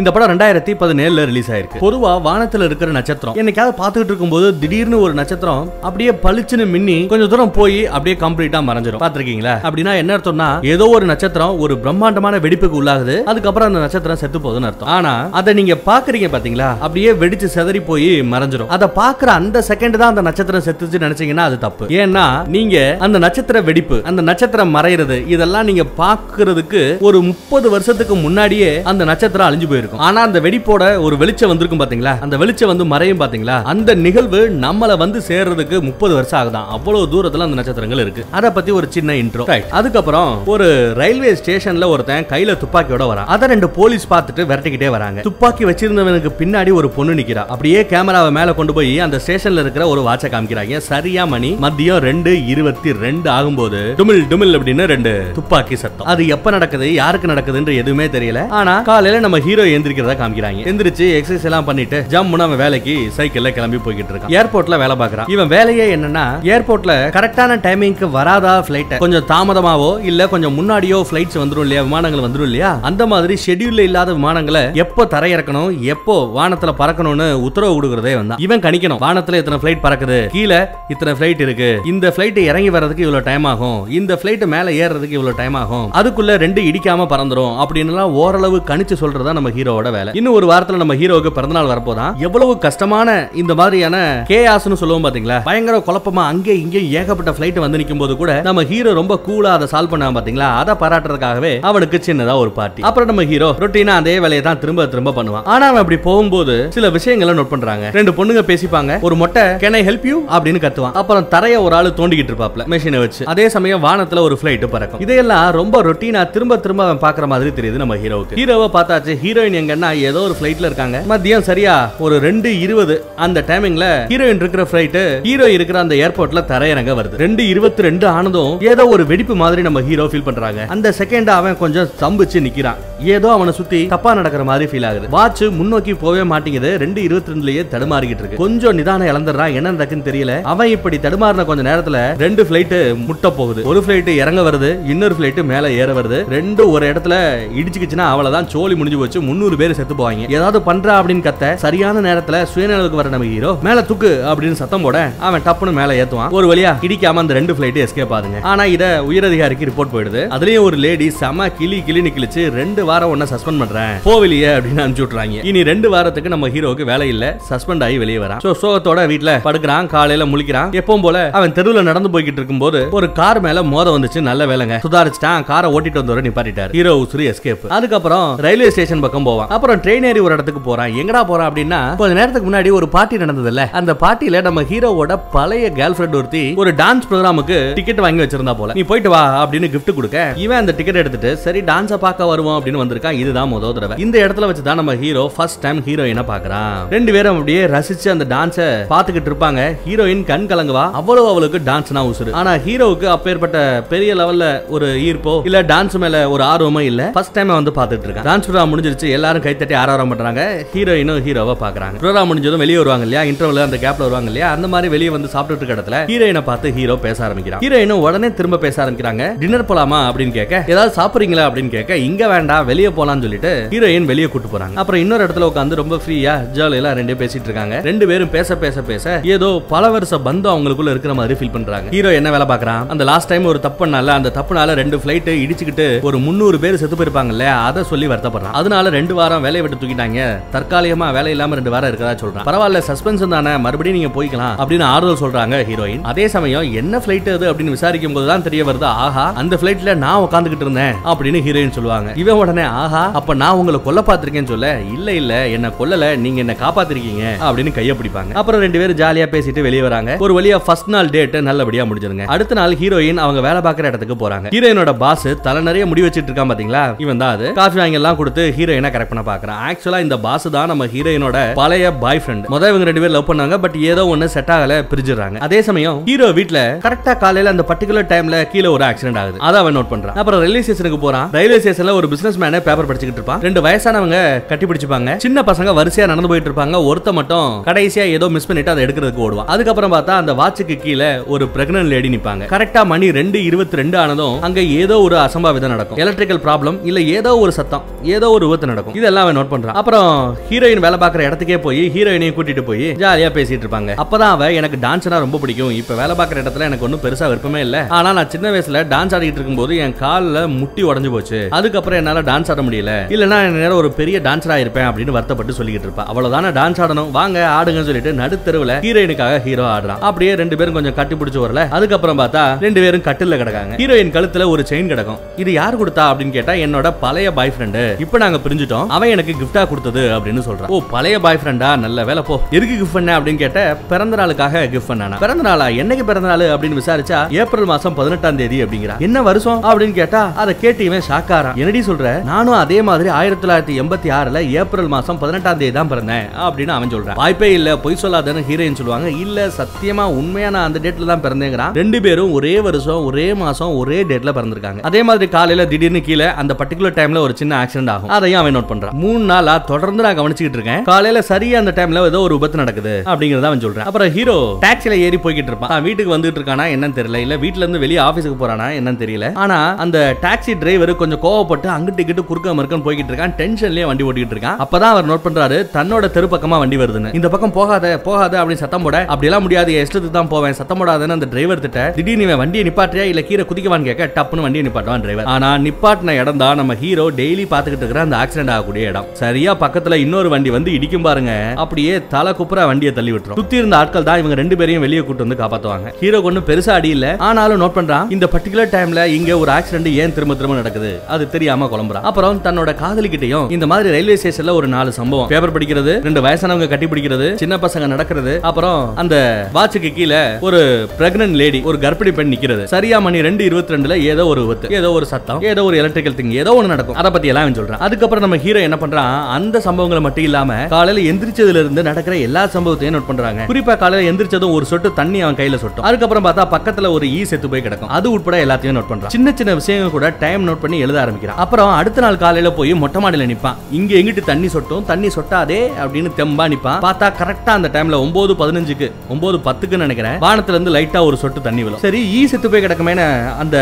இந்த 0.00 0.10
படம் 0.14 0.30
ரெண்டாயிரத்தி 0.32 0.72
பதினேழுல 0.82 1.24
ரிலீஸ் 1.30 1.50
ஆயிருக்கு. 1.54 1.82
பொதுவா 1.84 2.12
வானத்துல 2.28 2.66
இருக்கிற 2.68 2.90
நட்சத்திரம். 2.98 3.36
என்னைக்காவது 3.42 3.74
பார்த்துக்கிட்டு 3.80 4.12
இருக்கும்போது 4.12 4.48
திடீர்னு 4.62 4.98
ஒரு 5.06 5.14
நட்சத்திரம் 5.20 5.64
அப்படியே 5.88 6.12
பளிச்சுன்னு 6.24 6.66
மின்னி 6.74 6.98
கொஞ்சம் 7.12 7.30
தூரம் 7.34 7.54
போய் 7.58 7.78
அப்படியே 7.94 8.16
கம்ப்ளீட்டா 8.24 8.60
மறைஞ்சிரும். 8.68 9.02
பாத்திருக்கீங்களா 9.04 9.54
அப்படின்னா 9.66 9.94
என்ன 10.02 10.16
அர்த்தம்னா 10.16 10.48
ஏதோ 10.74 10.86
ஒரு 10.96 11.06
நட்சத்திரம் 11.12 11.58
ஒரு 11.66 11.76
பிரம்மாண்டமான 11.84 12.40
வெடிப்புக்கு 12.46 12.78
உள்ளாகுது. 12.80 13.16
அதுக்கப்புறம் 13.32 13.70
அந்த 13.70 13.82
நட்சத்திரம் 13.86 14.20
செத்து 14.22 14.38
போகுதுன்னு 14.44 14.70
அர்த்தம். 14.70 14.90
ஆனா 14.96 15.14
அதை 15.40 15.54
நீங்க 15.60 15.76
பாக்குறீங்க 15.88 16.30
பாத்தீங்களா 16.34 16.70
அப்படியே 16.84 17.12
வெடிச்சு 17.22 17.48
செதறி 17.56 17.82
போய் 17.90 18.10
மறைஞ்சிரும். 18.32 18.70
அதை 18.76 18.88
பாக்குற 19.00 19.28
அந்த 19.40 19.64
செகண்ட் 19.70 20.00
தான் 20.00 20.12
அந்த 20.14 20.24
நட்சத்திரம் 20.28 20.66
செத்துச்சு 20.66 21.02
நினைச்சீங்கன்னா 21.06 21.46
அது 21.50 21.58
தப்பு. 21.66 21.84
ஏன்னா 22.02 22.26
நீங்க 22.56 22.76
அந்த 23.06 23.16
நட்சத்திர 23.26 23.60
வெடிப்பு 23.68 23.98
அந்த 24.10 24.20
நட்சத்திரம் 24.30 24.74
மறையிறது 24.76 25.18
இதெல்லாம் 25.34 25.68
நீங்க 25.70 25.84
பாக்குறதுக்கு 26.02 26.82
ஒரு 27.08 27.18
முப்பது 27.30 27.66
வருஷத்துக்கு 27.74 28.14
முன்னாடியே 28.24 28.70
அந்த 28.90 29.02
நட்சத்திரம் 29.10 29.48
அழிஞ்சு 29.48 29.68
போயிருக்கும். 29.72 30.04
ஆனா 30.08 30.22
அந்த 30.28 30.40
வெடிப்போட 30.46 30.82
ஒரு 31.08 31.16
வெளிச்சம் 31.24 31.52
வந்திருக்கும் 31.54 31.82
பாத்தீங்களா? 31.82 32.14
அந்த 32.26 32.36
வெளிச்சம் 32.44 32.72
வந்து 32.72 32.86
மறையும் 32.94 33.20
பாத்தீங்களா? 33.24 33.58
அந்த 33.74 33.90
நிகழ்வு 34.06 34.42
நம்மள 34.66 34.98
வந்து 35.04 35.18
சேர்றதுக்கு 35.28 35.76
முப்பது 35.88 36.14
வருஷம் 36.14 36.40
ஆகுதான். 36.40 36.68
அவ்வளவு 36.76 37.04
தூரத்துல 37.12 37.46
அந்த 37.48 37.58
நட்சத்திரங்கள் 37.60 38.04
இருக்கு. 38.04 38.24
அத 38.38 38.52
பத்தி 38.58 38.70
ஒரு 38.78 38.86
சின்ன 38.96 39.16
இன்ட்ரோ 39.22 39.44
அதுக்கப்புறம் 39.78 40.30
ஒரு 40.54 40.66
ரயில்வே 41.00 41.30
ஸ்டேஷன்ல 41.40 41.86
ஒருத்தன் 41.94 42.26
கையில 42.32 42.56
துப்பாக்கியோட 42.62 43.04
வரான். 43.10 43.30
அத 43.34 43.46
ரெண்டு 43.52 43.68
போலீஸ் 43.78 44.04
பார்த்துட்டு 44.12 44.42
விரட்டிக்கிட்டே 44.50 44.88
வராங்க. 44.96 45.20
துப்பாக்கி 45.26 45.64
வச்சிருந்தவனுக்கு 45.70 46.30
பின்னாடி 46.40 46.72
ஒரு 46.80 46.88
பொண்ணு 46.96 47.14
நிக்கிறா. 47.18 47.44
அப்படியே 47.54 47.80
கேமராவை 47.92 48.30
மேல 48.38 48.52
கொண்டு 48.58 48.72
போய் 48.78 48.92
அந்த 49.06 49.20
ஸ்டேஷன்ல 49.24 49.64
இருக்கிற 49.64 49.86
ஒரு 49.92 50.00
வாட்சை 50.08 50.30
காமிக்கிறாங்க. 50.34 50.80
சரியா 50.90 51.24
மணி? 51.32 51.50
மதியம் 51.64 52.02
ரெண்டு 52.08 52.32
இருபத்தி 52.52 52.92
ரெண்டு 53.04 53.30
ஆகும்போது 53.30 53.80
டுமில் 54.00 54.24
டுமில் 54.32 54.56
அப்படின்னு 54.58 54.86
ரெண்டு 54.94 55.12
துப்பாக்கி 55.38 55.78
சத்தம். 55.82 56.06
அது 56.14 56.22
எப்ப 56.36 56.50
நடக்குது? 56.56 56.88
யாருக்கு 57.00 57.32
நடக்குதுன்ற 57.32 57.72
எதுவுமே 57.82 58.06
தெரியல. 58.16 58.40
ஆனா 58.60 58.74
காலையில 58.90 59.22
நம்ம 59.26 59.40
ஹீரோ 59.46 59.61
எந்திரிக்கிறதா 59.64 60.14
காமிக்கிறாங்க. 60.20 60.62
எந்திரிச்சு 60.70 61.06
எக்ஸசைஸ் 61.18 61.44
எல்லாம் 61.44 61.64
பண்ணிட்டு 61.64 62.04
ஜம்முன்னு 62.08 62.46
அவன் 62.46 62.60
வேலைக்கு 62.62 63.12
சைக்கிள்ல 63.16 63.50
கிளம்பி 63.50 63.76
போய்கிட்டு 63.76 64.12
இருக்கான். 64.14 64.32
ஏர்போர்ட்ல 64.38 64.78
வேலை 64.78 64.96
பாக்குறான் 64.96 65.28
இவன் 65.28 65.46
வேலையே 65.46 65.96
என்னன்னா 65.96 66.24
ஏர்போர்ட்ல 66.52 66.94
கரெக்டான 67.18 67.58
டைமிங்க்கு 67.66 68.10
வராதா 68.10 68.64
ஃபிளைட் 68.68 68.98
கொஞ்சம் 68.98 69.26
தாமதமாவோ 69.28 70.04
இல்ல 70.04 70.28
கொஞ்சம் 70.28 70.56
முன்னாடியோ 70.58 70.98
பிளைட்ஸ் 71.10 71.38
வந்துரும் 71.42 71.60
இல்லையா 71.60 71.82
விமானங்கள் 71.82 72.24
வந்துரும் 72.24 72.48
இல்லையா? 72.50 72.78
அந்த 72.82 73.06
மாதிரி 73.06 73.36
ஷெட்யூல் 73.46 73.78
இல்லாத 73.78 74.12
விமானங்களை 74.12 74.74
எப்போ 74.74 75.04
தரையிறக்கணும் 75.04 75.80
எப்போ 75.80 76.16
வானத்துல 76.36 76.72
பறக்கணும்னு 76.78 77.32
உத்தரவு 77.32 77.74
கொடுக்கறதே 77.76 78.14
வந்தா 78.14 78.36
இவன் 78.38 78.60
கணிக்கணும். 78.60 79.00
வானத்துல 79.06 79.40
இத்தனை 79.42 79.58
ஃபிளைட் 79.62 79.84
பறக்குது? 79.86 80.26
கீழே 80.26 80.60
இத்தனை 80.88 81.14
ஃபிளைட் 81.18 81.40
இருக்கு. 81.40 81.80
இந்த 81.84 82.12
பிளைட் 82.16 82.38
இறங்கி 82.38 82.70
வர்றதுக்கு 82.70 83.02
இவ்வளவு 83.02 83.28
டைம் 83.30 83.44
ஆகும். 83.44 83.90
இந்த 83.90 84.18
ஃபிளைட் 84.22 84.46
மேல 84.46 84.70
ஏறதுக்கு 84.70 85.16
இவ்வளவு 85.18 85.36
டைம் 85.36 85.54
ஆகும். 85.54 85.92
அதுக்குள்ள 85.92 86.36
ரெண்டு 86.36 86.62
இடிக்காம 86.62 87.06
பறந்துரும். 87.14 87.54
அப்படின்னு 87.62 87.80
ஓரளவு 88.12 88.62
கணிச்சு 88.66 88.96
சொல்றதா 89.00 89.32
நம்ம 89.42 89.54
ஹீரோவோட 89.58 89.88
வேலை. 89.96 90.10
இன்னும் 90.18 90.34
ஒரு 90.38 90.46
வாரத்துல 90.50 90.80
நம்ம 90.80 90.94
ஹீரோவுக்கு 91.00 91.30
பிறந்தநாள் 91.36 91.70
வரப்போதான் 91.70 92.12
எவ்வளவு 92.26 92.52
கஷ்டமான 92.64 93.08
இந்த 93.40 93.52
மாதிரியான 93.60 93.96
கேஆஸ்னு 94.28 94.78
சொல்லுவோம் 94.80 95.04
பாத்தீங்களா? 95.06 95.38
பயங்கர 95.48 95.76
குழப்பமா 95.86 96.22
அங்கே 96.32 96.54
இங்கே 96.64 96.80
ஏகப்பட்ட 96.98 97.30
ஃபிளைட் 97.36 97.58
வந்து 97.64 97.78
நிக்கும் 97.80 98.02
போது 98.02 98.14
கூட 98.20 98.32
நம்ம 98.48 98.62
ஹீரோ 98.70 98.90
ரொம்ப 98.98 99.14
கூலா 99.26 99.50
அதை 99.56 99.66
சால்வ் 99.72 99.90
பண்ணாம 99.92 100.16
பாத்தீங்களா? 100.18 100.48
அதை 100.60 100.74
பாராட்டுறதுக்காகவே 100.82 101.52
அவனுக்கு 101.70 102.00
சின்னதா 102.06 102.36
ஒரு 102.42 102.52
பார்ட்டி 102.58 102.84
அப்புறம் 102.88 103.10
நம்ம 103.10 103.24
ஹீரோ 103.30 103.48
ரொட்டீனா 103.64 103.96
அதே 104.02 104.14
வேலையை 104.24 104.44
தான் 104.48 104.60
திரும்ப 104.62 104.86
திரும்ப 104.92 105.14
பண்ணுவான். 105.18 105.44
ஆனா 105.54 105.64
அவன் 105.70 105.82
அப்படி 105.84 105.98
போகும்போது 106.06 106.56
சில 106.76 106.90
விஷயங்களை 106.98 107.34
நோட் 107.40 107.52
பண்றாங்க. 107.54 107.90
ரெண்டு 107.98 108.14
பொண்ணுங்க 108.20 108.44
பேசிப்பாங்க. 108.52 109.00
ஒரு 109.08 109.16
மொட்டை 109.22 109.44
கேன் 109.64 109.78
ஐ 109.80 109.82
ஹெல்ப் 109.90 110.06
யூ 110.12 110.20
அப்படின்னு 110.36 110.62
கத்துவான். 110.66 110.96
அப்புறம் 111.02 111.28
தரைய 111.34 111.58
ஒரு 111.66 111.76
ஆள் 111.80 111.90
தோண்டிக்கிட்டு 112.00 112.34
இருப்பாப்ல 112.34 112.68
மெஷினை 112.74 113.02
வச்சு. 113.04 113.22
அதே 113.34 113.48
சமயம் 113.56 113.84
வானத்துல 113.88 114.24
ஒரு 114.28 114.38
ஃபிளைட் 114.42 114.70
பறக்கும். 114.76 115.04
இதையெல்லாம் 115.06 115.50
ரொம்ப 115.60 115.82
ரொட்டீனா 115.90 116.24
திரும்ப 116.36 116.60
திரும்ப 116.66 116.88
அவன் 116.88 117.02
பாக்குற 117.06 117.26
மாதிரி 117.34 117.52
தெரியுது 117.58 117.82
நம்ம 117.84 118.00
ஹீரோவுக்கு. 118.04 118.38
ஹீரோவை 118.40 118.70
பார்த்தாச்சு 118.78 119.12
ஹீரோயின் 119.32 119.56
எங்கன்னா 119.58 119.90
ஏதோ 120.08 120.20
ஒரு 120.20 120.34
ஃபிளைட்ல 120.38 120.68
இருக்காங்க. 120.68 121.02
மதியம் 121.10 121.44
சரியா 121.48 121.74
ஒரு 121.98 122.18
ரெண்டு 122.18 122.60
இருபது 122.60 122.94
அந்த 123.16 123.44
டைமிங்ல 123.48 123.84
ஹீரோயின் 124.10 124.40
இருக்கிற 124.42 124.62
ஃபிளைட் 124.70 125.22
ஹீரோ 125.26 125.50
இருக்கிற 125.50 125.78
அந்த 125.78 125.94
ஏர்போர்ட்ல 125.94 126.40
தரையிறங்க 126.50 126.92
வருது. 126.98 127.16
ரெண்டு 127.24 127.48
இருபத்தி 127.48 127.82
ரெண்டு 127.82 128.06
ஆனதும் 128.06 128.60
ஏதோ 128.60 128.86
ஒரு 128.86 129.06
வெடிப்பு 129.06 129.34
மாதிரி 129.34 129.62
நம்ம 129.62 129.82
ஹீரோ 129.82 130.04
ஃபீல் 130.04 130.24
பண்றாங்க. 130.24 130.66
அந்த 130.68 130.94
செகண்ட் 130.98 131.30
அவன் 131.36 131.58
கொஞ்சம் 131.58 131.88
ஸ்தம்பிச்சு 131.94 132.42
நிக்கிறான். 132.46 132.80
ஏதோ 133.14 133.30
அவனை 133.32 133.52
சுத்தி 133.52 133.86
தப்பா 133.86 134.14
நடக்கிற 134.14 134.44
மாதிரி 134.44 134.66
ஃபீல் 134.70 134.86
ஆகுது. 134.86 135.08
வாட்ச் 135.08 135.42
முன்னோக்கி 135.42 135.92
போவே 135.92 136.24
மாட்டேங்குது. 136.32 136.78
ரெண்டு 136.84 137.02
இருபத்தி 137.02 137.32
ரெண்டுலயே 137.32 137.64
தடுமாறிக்கிட்டு 137.74 138.22
இருக்கு. 138.24 138.42
கொஞ்சம் 138.44 138.74
நிதானம் 138.74 139.10
இழந்துடுறான். 139.12 139.54
என்ன 139.54 139.72
நடக்குன்னு 139.72 140.08
தெரியல. 140.10 140.42
அவன் 140.42 140.68
இப்படி 140.68 140.96
தடுமாறின 140.96 141.44
கொஞ்ச 141.44 141.62
நேரத்துல 141.70 142.18
ரெண்டு 142.24 142.44
பிளைட் 142.44 142.76
முட்ட 143.06 143.30
போகுது. 143.30 143.62
ஒரு 143.72 143.82
பிளைட் 143.88 144.08
இறங்க 144.08 144.40
வருது. 144.50 144.72
இன்னொரு 144.90 145.14
பிளைட் 145.14 145.42
மேல 145.54 145.72
ஏற 145.72 145.92
வருது. 146.00 146.28
ரெண்டு 146.36 146.70
ஒரு 146.70 146.92
இடத்துல 146.92 147.14
இடிச்சுக்கிச்சுன்னா 147.58 148.10
அவ்வளவுதான். 148.12 148.48
சோழி 148.48 148.74
முடிஞ்சு 148.74 148.98
போச்சு. 148.98 149.20
முந்நூறு 149.28 149.56
பேர் 149.60 149.76
செத்து 149.78 149.96
போவாங்க. 150.00 150.28
ஏதாவது 150.36 150.58
பண்றா 150.68 150.94
அப்படின்னு 151.00 151.24
கத்த 151.28 151.54
சரியான 151.64 152.02
நேரத்துல 152.08 152.42
சுயநலவுக்கு 152.54 153.00
வர 153.00 153.12
நம்ம 153.14 153.28
ஹீரோ 153.34 153.52
மேல 153.68 153.80
துக்கு 153.90 154.10
அப்படின்னு 154.30 154.60
சத்தம் 154.60 154.84
போட 154.86 154.98
அவன் 155.28 155.44
டப்புன்னு 155.46 155.76
மேல 155.80 155.96
ஏத்துவான். 156.02 156.32
ஒரு 156.38 156.46
வழியா 156.52 156.72
இடிக்காம 156.88 157.22
அந்த 157.24 157.34
ரெண்டு 157.38 157.56
பிளைட் 157.58 157.80
எஸ்கேப் 157.84 158.14
ஆகுதுங்க 158.16 158.40
ஆனா 158.52 158.64
இத 158.74 158.84
உயரதிகாரிக்கு 159.10 159.68
ரிப்போர்ட் 159.70 159.92
போயிடுது. 159.94 160.22
அதுலயும் 160.36 160.66
ஒரு 160.68 160.76
லேடி 160.84 161.08
செம 161.20 161.48
கிளி 161.60 161.78
கிளின்னு 161.88 162.12
கிழிச்சு 162.16 162.42
ரெண்டு 162.60 162.84
வாரம் 162.90 163.12
ஒன்ன 163.14 163.26
சஸ்பெண்ட் 163.32 163.62
பண்றேன். 163.62 163.94
போவிலியே 164.08 164.50
அப்படின்னு 164.56 164.82
அனுப்பிச்சு 164.84 165.04
விட்டுறாங்க. 165.04 165.44
இனி 165.50 165.62
ரெண்டு 165.70 165.90
வாரத்துக்கு 165.94 166.32
நம்ம 166.34 166.48
ஹீரோவுக்கு 166.54 166.86
வேலை 166.92 167.08
இல்ல. 167.14 167.24
சஸ்பெண்ட் 167.50 167.84
ஆகி 167.86 167.98
வெளியே 168.02 168.20
வரான். 168.24 168.40
சோ 168.46 168.52
சோகத்தோட 168.62 169.06
வீட்டுல 169.12 169.34
படுக்கிறான் 169.48 169.90
காலையில 169.94 170.26
முழிக்கிறான். 170.32 170.70
எப்பவும் 170.80 171.04
போல 171.06 171.24
அவன் 171.38 171.56
தெருவில் 171.58 171.88
நடந்து 171.90 172.12
போய்கிட்டு 172.14 172.40
இருக்கும் 172.42 172.62
போது 172.64 172.80
ஒரு 172.98 173.08
கார் 173.20 173.40
மேல 173.46 173.62
மோத 173.72 173.90
வந்துச்சு. 173.96 174.20
நல்ல 174.30 174.46
வேலைங்க. 174.52 174.78
சுதாரிச்சிட்டான். 174.86 175.44
காரை 175.50 175.68
ஓட்டிட்டு 175.76 176.00
வந்தவரை 176.00 176.24
நிப்பாட்டிட்டார். 176.28 176.72
ஹீரோ 176.78 176.94
உசுரி 177.04 177.26
எஸ்கேப் 177.32 177.66
அதுக்கப்புறம் 177.78 178.26
ரயில்வே 178.46 178.70
ஸ்டேஷன் 178.74 179.02
பக்கம் 179.12 179.26
போவான். 179.28 179.50
அப்புறம் 179.54 179.80
ட்ரெயின் 179.84 180.04
ஏறி 180.08 180.20
ஒரு 180.26 180.34
இடத்துக்கு 180.36 180.60
போறான். 180.66 180.92
எங்கடா 181.00 181.20
போறான் 181.30 181.48
அப்படின்னா 181.50 181.80
கொஞ்ச 182.00 182.12
நேரத்துக்கு 182.18 182.48
முன்னாடி 182.48 182.70
ஒரு 182.78 182.86
பார்ட்டி 182.94 183.16
நடந்ததுல 183.22 183.64
அந்த 183.78 183.92
பார்ட்டியில 184.02 184.40
நம்ம 184.46 184.60
ஹீரோவோட 184.70 185.14
பழைய 185.34 185.66
கேர்ள் 185.78 185.96
ஃபிரெண்ட் 185.96 186.16
ஒருத்தி 186.20 186.42
ஒரு 186.62 186.70
டான்ஸ் 186.80 187.06
ப்ரோக்ராமுக்கு 187.10 187.58
டிக்கெட் 187.78 188.00
வாங்கி 188.04 188.22
வச்சிருந்தா 188.24 188.54
போல. 188.60 188.76
நீ 188.78 188.84
போயிட்டு 188.90 189.10
வா 189.14 189.20
அப்படின்னு 189.42 189.68
கிஃப்ட் 189.74 189.92
கொடுக்க 189.98 190.22
இவன் 190.44 190.60
அந்த 190.62 190.74
டிக்கெட் 190.78 191.00
எடுத்துட்டு 191.02 191.32
சரி 191.44 191.62
டான்ஸ 191.70 191.98
பார்க்க 192.06 192.30
வருவோம் 192.32 192.56
அப்படின்னு 192.58 192.82
வந்திருக்கான். 192.82 193.18
இதுதான் 193.22 193.52
முதல் 193.54 193.76
தடவை. 193.78 193.98
இந்த 194.04 194.16
இடத்துல 194.24 194.48
வச்சு 194.50 194.64
தான் 194.68 194.80
நம்ம 194.82 194.94
ஹீரோ 195.02 195.24
ஃபர்ஸ்ட் 195.36 195.60
டைம் 195.66 195.82
ஹீரோயினை 195.88 196.24
பாக்குறான் 196.32 196.72
ரெண்டு 196.94 197.12
பேரும் 197.16 197.34
அப்படியே 197.36 197.62
ரசிச்சு 197.74 198.08
அந்த 198.14 198.26
டான்ஸ 198.34 198.70
பாத்துக்கிட்டு 198.94 199.30
இருப்பாங்க. 199.32 199.60
ஹீரோயின் 199.88 200.24
கண் 200.32 200.48
கலங்குவா. 200.54 200.86
அவ்வளவு 201.02 201.30
அவளுக்கு 201.34 201.60
டான்ஸ்னா 201.70 202.06
உசுறு. 202.12 202.34
ஆனா 202.40 202.54
ஹீரோவுக்கு 202.68 203.08
அப்பேற்பட்ட 203.16 203.58
பெரிய 203.92 204.10
லெவல்ல 204.22 204.46
ஒரு 204.76 204.88
ஈர்ப்போ 205.08 205.36
இல்ல 205.50 205.60
டான்ஸ் 205.74 206.00
மேல 206.06 206.24
ஒரு 206.36 206.44
ஆர்வமோ 206.52 206.84
இல்ல 206.90 207.02
ஃபர்ஸ்ட் 207.18 207.36
டைம் 207.38 207.56
வந்து 207.60 207.78
பாத்துட்டு 207.80 208.08
இருக்கான். 208.08 208.28
டான்ஸ் 208.30 208.48
ப்ரோக்ராம் 208.48 208.72
முடிஞ்சிருச்சு 208.72 209.01
எல்லாரும் 209.10 209.42
கைத்தட்டி 209.42 209.74
ஆராரம் 209.74 210.08
பண்றாங்க. 210.08 210.64
ஹீரோயினும் 210.74 211.20
ஹீரோவை 211.26 211.54
பாக்குறாங்க. 211.60 211.98
ப்ரோக்ராம் 212.00 212.26
முடிஞ்சதும் 212.26 212.58
வெளியே 212.58 212.76
வருவாங்க 212.76 213.04
இல்லையா? 213.04 213.32
இன்டர்வல் 213.32 213.62
அந்த 213.62 213.76
கேப்ல 213.76 213.98
வருவாங்க 213.98 214.26
இல்லையா? 214.26 214.50
அந்த 214.50 214.68
மாதிரி 214.68 214.90
வெளியே 214.90 215.10
வந்து 215.10 215.28
சாப்பிட்டுட்டு 215.32 215.62
இருக்க 215.62 215.74
இடத்துல 215.74 216.10
ஹீரோயினை 216.10 216.42
பார்த்து 216.42 216.72
ஹீரோ 216.72 216.96
பேச 216.96 217.24
ஆரம்பிக்கிறான். 217.24 217.60
ஹீரோயினும் 217.60 218.02
உடனே 218.06 218.32
திரும்ப 218.32 218.56
பேச 218.56 218.84
ஆரம்பிக்கிறாங்க. 218.84 219.38
டின்னர் 219.38 219.64
போலாமா? 219.64 220.00
அப்படின்னு 220.10 220.30
கேட்க 220.30 220.64
ஏதாவது 220.68 221.02
சாப்பிடுறீங்களா? 221.02 221.44
அப்படின்னு 221.48 221.68
கேட்க 221.68 221.96
இங்க 221.96 222.28
வேண்டாம் 222.28 222.64
வெளியே 222.64 222.88
போலாம்னு 222.88 223.20
சொல்லிட்டு 223.20 223.66
ஹீரோயின் 223.70 224.04
வெளியே 224.04 224.26
கூட்டு 224.26 224.58
போறாங்க. 224.58 224.74
அப்புறம் 224.74 225.00
இன்னொரு 225.00 225.26
இடத்துல 225.26 225.50
உட்காந்து 225.52 225.74
ரொம்ப 225.74 225.96
ஃப்ரீயா 225.96 226.70
எல்லாம் 226.70 226.96
ரெண்டே 226.96 227.14
பேசிட்டு 227.22 227.44
இருக்காங்க. 227.44 227.80
ரெண்டு 227.84 228.06
பேரும் 228.06 228.30
பேச 228.30 228.56
பேச 228.56 228.82
பேச 228.82 229.20
ஏதோ 229.24 229.62
பல 229.68 229.88
வருஷ 229.88 230.16
பந்தம் 230.16 230.52
அவங்களுக்குள்ள 230.54 230.90
இருக்கிற 230.90 231.14
மாதிரி 231.14 231.46
ஃபீல் 231.46 231.52
பண்றாங்க. 231.52 231.90
ஹீரோ 231.90 232.12
என்ன 232.12 232.30
வேலை 232.30 232.46
பாக்குறான்? 232.46 232.86
அந்த 232.88 233.04
லாஸ்ட் 233.04 233.28
டைம் 233.28 233.44
ஒரு 233.44 233.60
தப்பு 233.60 233.80
அந்த 233.82 234.32
தப்புனால 234.34 234.72
ரெண்டு 234.72 234.96
ஃபிளைட் 234.96 235.30
இடிச்சுக்கிட்டு 235.44 236.00
ஒரு 236.00 236.18
முந்நூறு 236.18 236.58
பேர் 236.58 236.76
செத்து 236.76 236.96
போயிருப்பாங்கல்ல 236.96 237.46
அதை 237.46 237.82
சொல்லி 237.82 238.06
வருத்தப்படுறான். 238.06 238.52
அதனால 238.52 238.88
ரெண்டு 238.96 239.14
வாரம் 239.18 239.44
வேலையை 239.46 239.62
விட்டு 239.64 239.78
தூக்கிட்டாங்க. 239.82 240.20
தற்காலிகமா 240.54 241.06
வேலை 241.16 241.30
இல்லாம 241.34 241.56
ரெண்டு 241.58 241.72
வாரம் 241.74 241.90
இருக்கிறதா 241.90 242.14
சொல்றான். 242.22 242.46
பரவாயில்ல 242.48 242.80
சஸ்பென்ஷன் 242.90 243.34
தானே 243.36 243.52
மறுபடியும் 243.66 243.98
நீங்க 243.98 244.10
போய்க்கலாம் 244.16 244.56
அப்படின்னு 244.62 244.86
ஆறுதல் 244.94 245.20
சொல்றாங்க 245.22 245.58
ஹீரோயின் 245.70 246.04
அதே 246.10 246.26
சமயம் 246.34 246.66
என்ன 246.80 247.00
பிளைட் 247.04 247.30
அது 247.36 247.46
அப்படின்னு 247.50 247.74
விசாரிக்கும் 247.76 248.16
போது 248.16 248.26
தான் 248.32 248.44
தெரிய 248.46 248.62
வருது 248.68 248.88
ஆஹா 249.06 249.26
அந்த 249.42 249.54
பிளைட்ல 249.62 249.94
நான் 250.04 250.22
உட்காந்துக்கிட்டு 250.26 250.66
இருந்தேன் 250.66 250.94
அப்படின்னு 251.12 251.42
ஹீரோயின் 251.46 251.74
சொல்லுவாங்க. 251.76 252.10
இவன் 252.22 252.40
உடனே 252.42 252.64
ஆஹா 252.82 253.02
அப்ப 253.20 253.34
நான் 253.42 253.58
உங்களை 253.60 253.80
கொல்ல 253.86 254.00
பாத்திருக்கேன்னு 254.08 254.52
சொல்ல 254.54 254.68
இல்ல 254.96 255.08
இல்ல 255.20 255.32
என்ன 255.56 255.72
கொல்லல 255.80 256.10
நீங்க 256.24 256.40
என்ன 256.44 256.56
காப்பாத்திருக்கீங்க 256.64 257.24
அப்படின்னு 257.46 257.74
கைய 257.78 257.94
பிடிப்பாங்க. 258.00 258.32
அப்புறம் 258.40 258.62
ரெண்டு 258.66 258.80
பேரும் 258.82 259.00
ஜாலியா 259.02 259.28
பேசிட்டு 259.34 259.66
வெளியே 259.68 259.84
வராங்க. 259.88 260.16
ஒரு 260.26 260.34
வழியா 260.38 260.58
ஃபர்ஸ்ட் 260.66 260.90
நாள் 260.96 261.12
டேட் 261.16 261.36
நல்லபடியா 261.50 261.86
முடிஞ்சிருங்க. 261.90 262.26
அடுத்த 262.34 262.58
நாள் 262.60 262.78
ஹீரோயின் 262.82 263.22
அவங்க 263.24 263.40
வேலை 263.48 263.62
பார்க்குற 263.68 263.90
இடத்துக்கு 263.92 264.16
போறாங்க. 264.24 264.48
ஹீரோயினோட 264.56 264.94
பாஸ் 265.04 265.28
தலை 265.46 265.62
நிறைய 265.68 265.84
முடி 265.90 266.04
வச்சிட்டு 266.06 266.28
இருக்கான் 266.30 266.50
பாத்தீங்களா? 266.52 266.84
இவன் 267.04 267.20
தான் 267.22 267.34
அது. 267.36 267.46
காஃபி 267.60 267.78
வாங்கி 267.82 267.98
எல்லாம் 268.00 268.18
கொடுத்து 268.20 268.42
ஹீரோயின் 268.58 268.81
கரெக்ட் 268.94 269.12
பண்ண 269.12 269.24
பாக்குறேன். 269.30 269.58
ஆக்சுவலா 269.68 270.00
இந்த 270.06 270.16
பாஸ் 270.26 270.46
தான் 270.56 270.70
நம்ம 270.72 270.86
ஹீரோயினோட 270.94 271.38
பழைய 271.60 271.86
பாய் 272.04 272.22
ஃப்ரெண்ட் 272.24 272.48
முதல் 272.54 272.70
இவங்க 272.72 272.86
ரெண்டு 272.88 273.02
பேரும் 273.02 273.16
லவ் 273.16 273.28
பண்ணாங்க 273.30 273.58
பட் 273.64 273.76
ஏதோ 273.90 274.04
ஒண்ணு 274.14 274.28
செட் 274.34 274.52
ஆகல 274.56 274.76
பிரிஞ்சிடறாங்க. 274.90 275.38
அதே 275.46 275.60
சமயம் 275.68 275.98
ஹீரோ 276.10 276.28
வீட்ல 276.38 276.60
கரெக்டா 276.86 277.14
காலையில 277.24 277.52
அந்த 277.54 277.64
பர்டிகுலர் 277.70 278.08
டைம்ல 278.12 278.38
கீழே 278.52 278.68
ஒரு 278.76 278.84
ஆக்சிடென்ட் 278.90 279.20
ஆகுது. 279.22 279.38
அதை 279.48 279.58
அவன் 279.62 279.76
நோட் 279.78 279.90
பண்றான். 279.92 280.18
அப்புறம் 280.22 280.42
ரயில்வே 280.44 280.62
ஸ்டேஷனுக்கு 280.66 281.00
போறான். 281.06 281.28
ரயில்வே 281.38 281.58
ஸ்டேஷன்ல 281.64 281.94
ஒரு 282.00 282.08
பிசினஸ் 282.12 282.38
மேனே 282.44 282.60
பேப்பர் 282.68 282.88
படிச்சுக்கிட்டு 282.90 283.20
இருப்பான். 283.20 283.42
ரெண்டு 283.48 283.62
வயசானவங்க 283.66 284.18
கட்டி 284.50 284.66
பிடிச்சிப்பாங்க. 284.70 285.16
சின்ன 285.26 285.44
பசங்க 285.50 285.74
வரிசையா 285.80 286.06
நடந்து 286.12 286.30
போயிட்டு 286.32 286.50
இருப்பாங்க. 286.50 286.76
ஒருத்த 286.90 287.12
மட்டும் 287.18 287.50
கடைசியா 287.68 288.06
ஏதோ 288.16 288.28
மிஸ் 288.36 288.48
பண்ணிட்டு 288.50 288.74
அதை 288.74 288.82
எடுக்கிறதுக்கு 288.86 289.24
ஓடுவான். 289.26 289.50
அதுக்கப்புறம் 289.54 289.94
பார்த்தா 289.96 290.16
அந்த 290.22 290.34
வாட்சுக்கு 290.40 290.76
கீழே 290.84 291.10
ஒரு 291.34 291.44
பிரெக்னன்ட் 291.56 291.90
லேடி 291.94 292.10
நிப்பாங்க. 292.16 292.44
கரெக்டா 292.54 292.82
மணி 292.92 293.06
ரெண்டு 293.20 293.38
இருபத்தி 293.48 293.80
ரெண்டு 293.80 293.98
ஆனதும் 294.04 294.36
அங்க 294.48 294.60
ஏதோ 294.82 294.98
ஒரு 295.06 295.16
அசம்பாவிதம் 295.26 295.74
நடக்கும். 295.74 296.00
எலக்ட்ரிக்கல் 296.04 296.42
ப்ராப்ளம் 296.46 296.78
இல்ல 296.90 297.00
ஏதோ 297.16 297.32
ஒரு 297.44 297.52
சத்தம் 297.58 297.84
ஏதோ 298.14 298.28
ஒரு 298.36 298.44
விபத்து 298.48 298.70
நடக்கும். 298.72 298.98
இதெல்லாம் 299.00 299.26
அவன் 299.26 299.38
நோட் 299.38 299.52
பண்றான். 299.54 299.78
அப்புறம் 299.82 300.10
ஹீரோயின் 300.50 300.84
வேலை 300.86 300.98
பார்க்குற 301.04 301.22
இடத்துக்கே 301.28 301.58
போய் 301.66 301.82
ஹீரோயினையும் 301.96 302.36
கூட்டிட்டு 302.38 302.64
போய் 302.70 302.86
ஜாலியா 303.02 303.30
பேசிட்டு 303.38 303.64
இருப்பாங்க. 303.66 303.90
அப்பதான் 304.04 304.32
அவ 304.36 304.52
எனக்கு 304.60 304.78
டான்ஸ்னா 304.86 305.22
ரொம்ப 305.26 305.38
பிடிக்கும். 305.44 305.72
இப்ப 305.80 305.94
வேலை 306.02 306.16
பார்க்குற 306.18 306.40
இடத்துல 306.44 306.68
எனக்கு 306.70 306.86
ஒன்றும் 306.88 307.04
பெருசா 307.04 307.28
விருப்பமே 307.32 307.60
இல்ல. 307.66 307.78
ஆனா 307.98 308.12
நான் 308.18 308.30
சின்ன 308.34 308.50
வயசுல 308.54 308.84
டான்ஸ் 308.94 309.14
ஆடிட்டு 309.16 309.40
இருக்கும்போது 309.40 309.76
என் 309.84 309.96
காலில் 310.02 310.40
முட்டி 310.60 310.84
உடஞ்சு 310.90 311.10
போச்சு. 311.14 311.40
அதுக்கப்புறம் 311.58 312.00
என்னால 312.02 312.22
டான்ஸ் 312.30 312.50
ஆட 312.54 312.62
முடியல. 312.68 312.94
இல்லனா 313.14 313.38
நேரம் 313.58 313.80
ஒரு 313.82 313.90
பெரிய 314.00 314.18
டான்ஸரா 314.28 314.56
இருப்பேன் 314.64 314.88
அப்படின்னு 314.88 315.16
வருத்தப்பட்டு 315.16 315.58
சொல்லிட்டு 315.58 315.88
இருப்பா. 315.88 316.04
அவ்வளவுதான 316.12 316.52
டான்ஸ் 316.58 316.82
ஆடணும். 316.84 317.10
வாங்க 317.18 317.38
ஆடுங்கன்னு 317.58 317.88
சொல்லிட்டு 317.90 318.12
நடுத்தருவுல 318.22 318.76
ஹீரோயினுக்காக 318.86 319.40
ஹீரோ 319.46 319.66
ஆடுறான். 319.74 320.02
அப்படியே 320.10 320.34
ரெண்டு 320.42 320.56
பேரும் 320.56 320.76
கொஞ்சம் 320.78 320.96
கட்டி 321.00 321.14
பிடிச்சி 321.20 321.40
வரல. 321.44 321.62
அதுக்கப்புறம் 321.78 322.18
பார்த்தா 322.22 322.44
ரெண்டு 322.66 322.80
பேரும் 322.84 323.04
கட்டில 323.08 323.38
கிடக்காங்க. 323.42 323.74
ஹீரோயின் 323.82 324.14
கழுத்துல 324.16 324.48
ஒரு 324.54 324.64
செயின் 324.70 324.90
கிடக்கும். 324.92 325.18
இது 325.42 325.52
யார் 325.52 325.78
கொடுத்தா 325.80 326.04
அப்படின்னு 326.10 326.36
கேட்டா 326.36 326.52
என்னோட 326.64 326.92
பழைய 327.04 327.28
பாய் 327.38 327.52
ஃப்ரெண்டு 327.56 327.82
இப்போ 328.04 328.16
நாங்க 328.22 328.38
பிரிஞ்சு 328.44 328.61
பிரிஞ்சுட்டோம். 328.62 328.88
அவன் 328.96 329.12
எனக்கு 329.14 329.32
கிஃப்டா 329.40 329.62
கொடுத்தது 329.68 330.02
அப்படின்னு 330.16 330.42
சொல்றான். 330.48 330.70
ஓ 330.74 330.78
பழைய 330.94 331.16
பாய் 331.24 331.38
ஃப்ரெண்டா 331.42 331.70
நல்ல 331.84 332.04
வேலை 332.08 332.22
போ. 332.28 332.34
எதுக்கு 332.56 332.74
கிஃப்ட் 332.80 332.96
பண்ண 332.96 333.10
அப்படின்னு 333.18 333.40
கேட்ட 333.44 333.60
பிறந்த 333.90 334.16
நாளுக்காக 334.20 334.64
கிஃப்ட் 334.74 334.90
பண்ணானா. 334.90 335.16
பிறந்த 335.24 335.42
நாளா? 335.48 335.66
என்னைக்கு 335.82 336.04
பிறந்த 336.10 336.28
நாள்? 336.32 336.44
அப்படின்னு 336.54 336.80
விசாரிச்சா 336.80 337.18
ஏப்ரல் 337.42 337.68
மாசம் 337.72 337.96
பதினெட்டாம் 338.00 338.38
தேதி 338.40 338.58
அப்படிங்கிறா 338.64 338.96
என்ன 339.06 339.22
வருஷம்? 339.28 339.60
அப்படின்னு 339.70 339.96
கேட்டா 340.00 340.22
அதை 340.42 340.54
கேட்டு 340.64 340.82
இவன் 340.88 341.06
ஷாக்காரான் 341.10 341.58
என்னடி 341.62 341.82
சொல்ற? 341.90 342.12
நானும் 342.30 342.58
அதே 342.62 342.78
மாதிரி 342.90 343.10
ஆயிரத்தி 343.20 343.44
தொள்ளாயிரத்தி 343.44 343.76
எண்பத்தி 343.82 344.10
ஆறுல 344.18 344.40
ஏப்ரல் 344.62 344.90
மாசம் 344.96 345.20
பதினெட்டாம் 345.22 345.60
தேதி 345.62 345.72
தான் 345.78 345.90
பிறந்தேன் 345.92 346.26
அப்படின்னு 346.46 346.74
அவன் 346.78 346.94
சொல்றான். 346.94 347.18
வாய்ப்பே 347.22 347.50
இல்ல 347.58 347.76
பொய் 347.86 348.00
சொல்லாதன்னு 348.02 348.46
ஹீரோயின் 348.50 348.78
சொல்லுவாங்க. 348.80 349.10
இல்ல 349.24 349.46
சத்தியமா 349.58 350.06
உண்மையா 350.20 350.50
நான் 350.56 350.68
அந்த 350.68 350.80
டேட்ல 350.84 351.10
தான் 351.12 351.24
பிறந்தேங்கிறான். 351.26 351.74
ரெண்டு 351.82 352.00
பேரும் 352.06 352.32
ஒரே 352.38 352.54
வருஷம் 352.68 353.04
ஒரே 353.08 353.26
மாசம் 353.42 353.72
ஒரே 353.82 353.98
டேட்ல 354.10 354.30
பிறந்திருக்காங்க. 354.38 354.80
அதே 354.90 355.02
மாதிரி 355.08 355.26
காலையில 355.36 355.66
திடீர்னு 355.72 356.02
கீழே 356.08 356.28
அந்த 356.40 356.52
பர்டிகுலர் 356.60 356.96
டைம்ல 356.98 357.20
ஒரு 357.26 357.34
சின்ன 357.40 357.52
ஆக்சிடென்ட் 357.62 357.92
ஆகும். 357.94 358.10
அதையும் 358.16 358.40
அவன் 358.42 358.56
நோட் 358.58 358.70
பண்றான் 358.72 358.96
மூணு 359.04 359.22
நாளா 359.32 359.56
தொடர்ந்து 359.72 360.06
நான் 360.06 360.18
கவனிச்சுக்கிட்டு 360.20 360.58
இருக்கேன். 360.60 360.82
காலையில 360.90 361.22
சரியா 361.32 361.58
அந்த 361.62 361.74
டைம்ல 361.78 362.04
ஏதோ 362.10 362.20
ஒரு 362.26 362.36
விபத்து 362.38 362.62
நடக்குது 362.62 362.94
அப்படிங்கறத 363.12 363.48
அவன் 363.50 363.64
சொல்றான். 363.64 363.88
அப்புறம் 363.90 364.12
ஹீரோ 364.16 364.36
டாக்ஸில 364.66 364.94
ஏறி 365.06 365.20
போய்கிட்டு 365.24 365.50
இருப்பான். 365.52 365.72
அவன் 365.72 365.86
வீட்டுக்கு 365.88 366.14
வந்துட்டு 366.16 366.40
இருக்கானா 366.40 366.66
என்னன்னு 366.74 366.98
தெரியல. 366.98 367.20
இல்ல 367.26 367.34
வீட்ல 367.44 367.62
இருந்து 367.64 367.82
வெளியே 367.84 368.00
ஆபீஸுக்கு 368.08 368.38
போறானா 368.42 368.68
என்னன்னு 368.78 369.02
தெரியல. 369.04 369.28
ஆனா 369.44 369.58
அந்த 369.84 369.98
டாக்ஸி 370.24 370.54
டிரைவர் 370.62 370.92
கொஞ்சம் 371.02 371.22
கோவப்பட்டு 371.26 371.68
அங்கிட்டு 371.76 372.04
இங்கிட்டு 372.04 372.24
குறுக்க 372.30 372.54
மறுக்கன்னு 372.58 372.86
போய்கிட்டு 372.86 373.12
இருக்கான். 373.12 373.34
டென்ஷன்லயே 373.40 373.86
வண்டி 373.90 374.06
ஓட்டிட்டு 374.08 374.36
இருக்கான். 374.36 374.58
அப்பதான் 374.64 374.92
அவர் 374.94 375.08
நோட் 375.10 375.24
பண்றாரு 375.26 375.58
தன்னோட 375.76 376.10
தெரு 376.16 376.28
பக்கமா 376.34 376.58
வண்டி 376.62 376.78
வருதுன்னு. 376.82 377.14
இந்த 377.20 377.30
பக்கம் 377.34 377.54
போகாத 377.58 377.94
போகாத 378.08 378.34
அப்படின்னு 378.40 378.64
சத்தம் 378.64 378.86
போட. 378.86 378.98
அப்படியெல்லாம் 379.12 379.44
முடியாது. 379.46 379.70
என் 379.78 379.86
இஷ்டத்துக்கு 379.86 380.16
தான் 380.18 380.32
போவேன். 380.34 380.56
சத்தம் 380.60 380.80
போடாதன்னு 380.80 381.16
அந்த 381.18 381.28
டிரைவர் 381.34 381.64
திட்ட. 381.64 381.80
திடீர்னு 381.98 382.26
இவன் 382.28 382.40
வண்டியை 382.42 382.64
நிப்பாட்டியா? 382.68 383.04
இல்ல 383.12 383.22
கீரை 383.28 383.44
குதிக்கவான்னு 383.50 383.88
கேட்க 383.90 384.10
டப்புன்னு 384.18 384.46
வண்டியை 384.46 384.64
நிப்பாட்டுவான் 384.66 385.04
டிரைவர் 385.06 385.30
ஆனா 385.34 385.50
நிப்பாட்டின 385.66 386.16
இடம் 386.22 386.40
தான் 386.42 386.58
நம்ம 386.60 386.74
ஹீரோ 386.82 387.04
டெய்லி 387.20 387.44
பாத்துக்கிட்டு 387.52 387.84
இருக்கிற 387.84 388.02
அந்த 388.06 388.16
ஆக்சிடென்ட் 388.32 388.50
ஆகக்கூடிய 388.50 388.88
இடம். 388.88 389.06
சரியா? 389.12 389.56
பக்கத்துல 389.56 389.94
இன்னொரு 389.94 390.28
வண்டி 390.28 390.50
வந்து 390.50 390.72
இடிக்கும் 390.72 391.02
பாருங்க. 391.02 391.32
அப்படியே 391.54 391.94
தலை 392.08 392.32
குப்புற 392.34 392.66
வண்டியை 392.66 392.94
தள்ளி 392.94 393.12
விட்டுரும். 393.12 393.38
சுத்தி 393.40 393.56
இருந்த 393.56 393.76
ஆட்கள் 393.76 394.02
தான் 394.02 394.18
இவங்க 394.18 394.36
ரெண்டு 394.40 394.56
பேரையும் 394.56 394.82
வெளியே 394.82 395.00
கூட்டு 395.00 395.26
வந்து 395.26 395.40
காப்பாத்துவாங்க. 395.42 395.88
ஹீரோ 396.00 396.20
ஒன்னும் 396.20 396.46
பெருசா 396.46 396.70
அடி 396.70 396.88
இல்ல. 396.88 397.14
ஆனாலும் 397.18 397.60
நோட் 397.60 397.76
பண்றான் 397.78 398.10
இந்த 398.10 398.28
பர்டிகுலர் 398.34 398.72
டைம்ல 398.76 399.06
இங்க 399.06 399.38
ஒரு 399.38 399.52
ஆக்சிடென்ட் 399.52 399.90
ஏன் 400.02 400.14
திரும்ப 400.14 400.34
திரும்ப 400.34 400.56
நடக்குது? 400.56 401.00
அது 401.08 401.30
தெரியாம 401.30 401.68
குழம்புறான். 401.72 402.08
அப்புறம் 402.10 402.40
தன்னோட 402.44 402.70
காதலிக்கிட்டையும் 402.82 403.50
இந்த 403.50 403.66
மாதிரி 403.66 403.90
ரயில்வே 403.96 404.16
ஸ்டேஷன்ல 404.22 404.54
ஒரு 404.60 404.68
நாலு 404.76 404.92
சம்பவம். 404.92 405.28
பேப்பர் 405.28 405.54
படிக்கிறது 405.56 405.94
ரெண்டு 406.08 406.20
வயசானவங்க 406.20 406.68
கட்டி 406.68 406.86
பிடிக்கிறது 406.86 407.34
சின்ன 407.34 407.56
பசங்க 407.56 407.86
நடக்கிறது. 407.86 408.34
அப்புறம் 408.42 408.96
அந்த 408.96 409.16
வாட்சுக்கு 409.54 409.92
கீழே 409.92 410.22
ஒரு 410.40 410.88
பிரெக்னன்ட் 410.98 411.38
லேடி 411.42 411.62
ஒரு 411.62 411.78
கர்ப்பிணி 411.78 412.12
பெண் 412.12 412.32
நிக்கிறது. 412.32 412.64
சரியா? 412.64 412.98
மணி 412.98 413.20
ரெண்டு 413.28 413.44
இருபத்தி 413.44 413.74
ரெண்டுல 413.74 413.94
ஏதோ 414.12 414.26
ஒரு 414.26 414.40
விபத்து 414.40 414.74
ஏதோ 414.80 414.90
ஒரு 414.98 415.06
சத்தம் 415.06 415.40
ஏதோ 415.40 415.64
ஒரு 415.64 415.76
எலக்ட்ரிக்கல் 415.82 416.18
திங் 416.18 416.32
ஏதோ 416.42 416.54
ஒன்று 416.54 416.68
நடக்கும். 416.68 416.96
அதை 416.96 417.10
பத்தி 417.10 417.28
எல்லாம் 417.28 417.54
சொல்றேன். 417.54 417.82
அதுக்கப்புறம் 417.86 418.21
நம்ம 418.24 418.36
ஹீரோ 418.44 418.60
என்ன 418.60 418.76
பண்றான்? 418.80 419.14
அந்த 419.36 419.56
சம்பவங்களை 419.64 420.00
மட்டும் 420.06 420.24
இல்லாம 420.24 420.54
காலையில 420.74 421.02
எந்திரிச்சதுல 421.12 421.60
இருந்து 421.62 421.82
நடக்கிற 421.82 422.16
எல்லா 422.26 422.42
சம்பவத்தையும் 422.54 422.94
நோட் 422.96 423.08
பண்றாங்க. 423.10 423.44
குறிப்பா 423.48 423.74
காலையில 423.76 424.10
எந்திரிச்சதும் 424.12 424.54
ஒரு 424.58 424.64
சொட்டு 424.64 424.88
தண்ணி 424.92 425.20
அவன் 425.20 425.38
கையில 425.40 425.56
சொட்டும். 425.56 425.84
அதுக்கப்புறம் 425.84 426.24
பார்த்தா 426.24 426.44
பக்கத்துல 426.56 426.90
ஒரு 426.96 427.06
ஈ 427.12 427.24
செத்து 427.24 427.48
போய் 427.48 427.62
கிடக்கும். 427.62 427.88
அது 427.88 428.10
உட்பட 428.10 428.36
எல்லாத்தையும் 428.44 428.76
நோட் 428.78 428.90
பண்றான். 428.90 429.14
சின்ன 429.16 429.32
சின்ன 429.34 429.54
விஷயங்கள் 429.54 429.94
கூட 429.96 430.08
டைம் 430.24 430.48
நோட் 430.48 430.62
பண்ணி 430.64 430.78
எழுத 430.78 431.00
ஆரம்பிக்கிறான். 431.00 431.36
அப்புறம் 431.36 431.72
அடுத்த 431.80 432.00
நாள் 432.00 432.20
காலையில 432.24 432.52
போய் 432.52 432.74
மொட்டை 432.74 433.02
மாடியில 433.04 433.28
நிப்பான். 433.32 433.58
இங்க 433.70 433.94
எங்கிட்டு 433.94 434.24
தண்ணி 434.30 434.48
சொட்டும்? 434.48 434.84
தண்ணி 434.84 435.10
சொட்டாதே 435.16 435.60
அப்படின்னு 435.84 436.10
தெம்பா 436.20 436.46
நிப்பான். 436.54 436.80
பார்த்தா 436.88 437.08
கரெக்டா 437.20 437.52
அந்த 437.58 437.70
டைம்ல 437.74 438.00
ஒன்பது 438.04 438.34
பதினஞ்சுக்கு 438.42 438.88
ஒன்பது 439.08 439.38
பத்துக்குன்னு 439.48 439.86
நினைக்கிறேன். 439.86 440.18
வானத்துல 440.26 440.56
இருந்து 440.56 440.74
லைட்டா 440.74 441.02
ஒரு 441.04 441.16
சொட்டு 441.16 441.40
தண்ணி 441.40 441.62
விழும். 441.62 441.78
சரி 441.78 442.00
ஈ 442.18 442.26
செத்து 442.26 442.50
போய் 442.50 442.64
கிடக்குமேனு 442.64 443.06
அந்த 443.38 443.56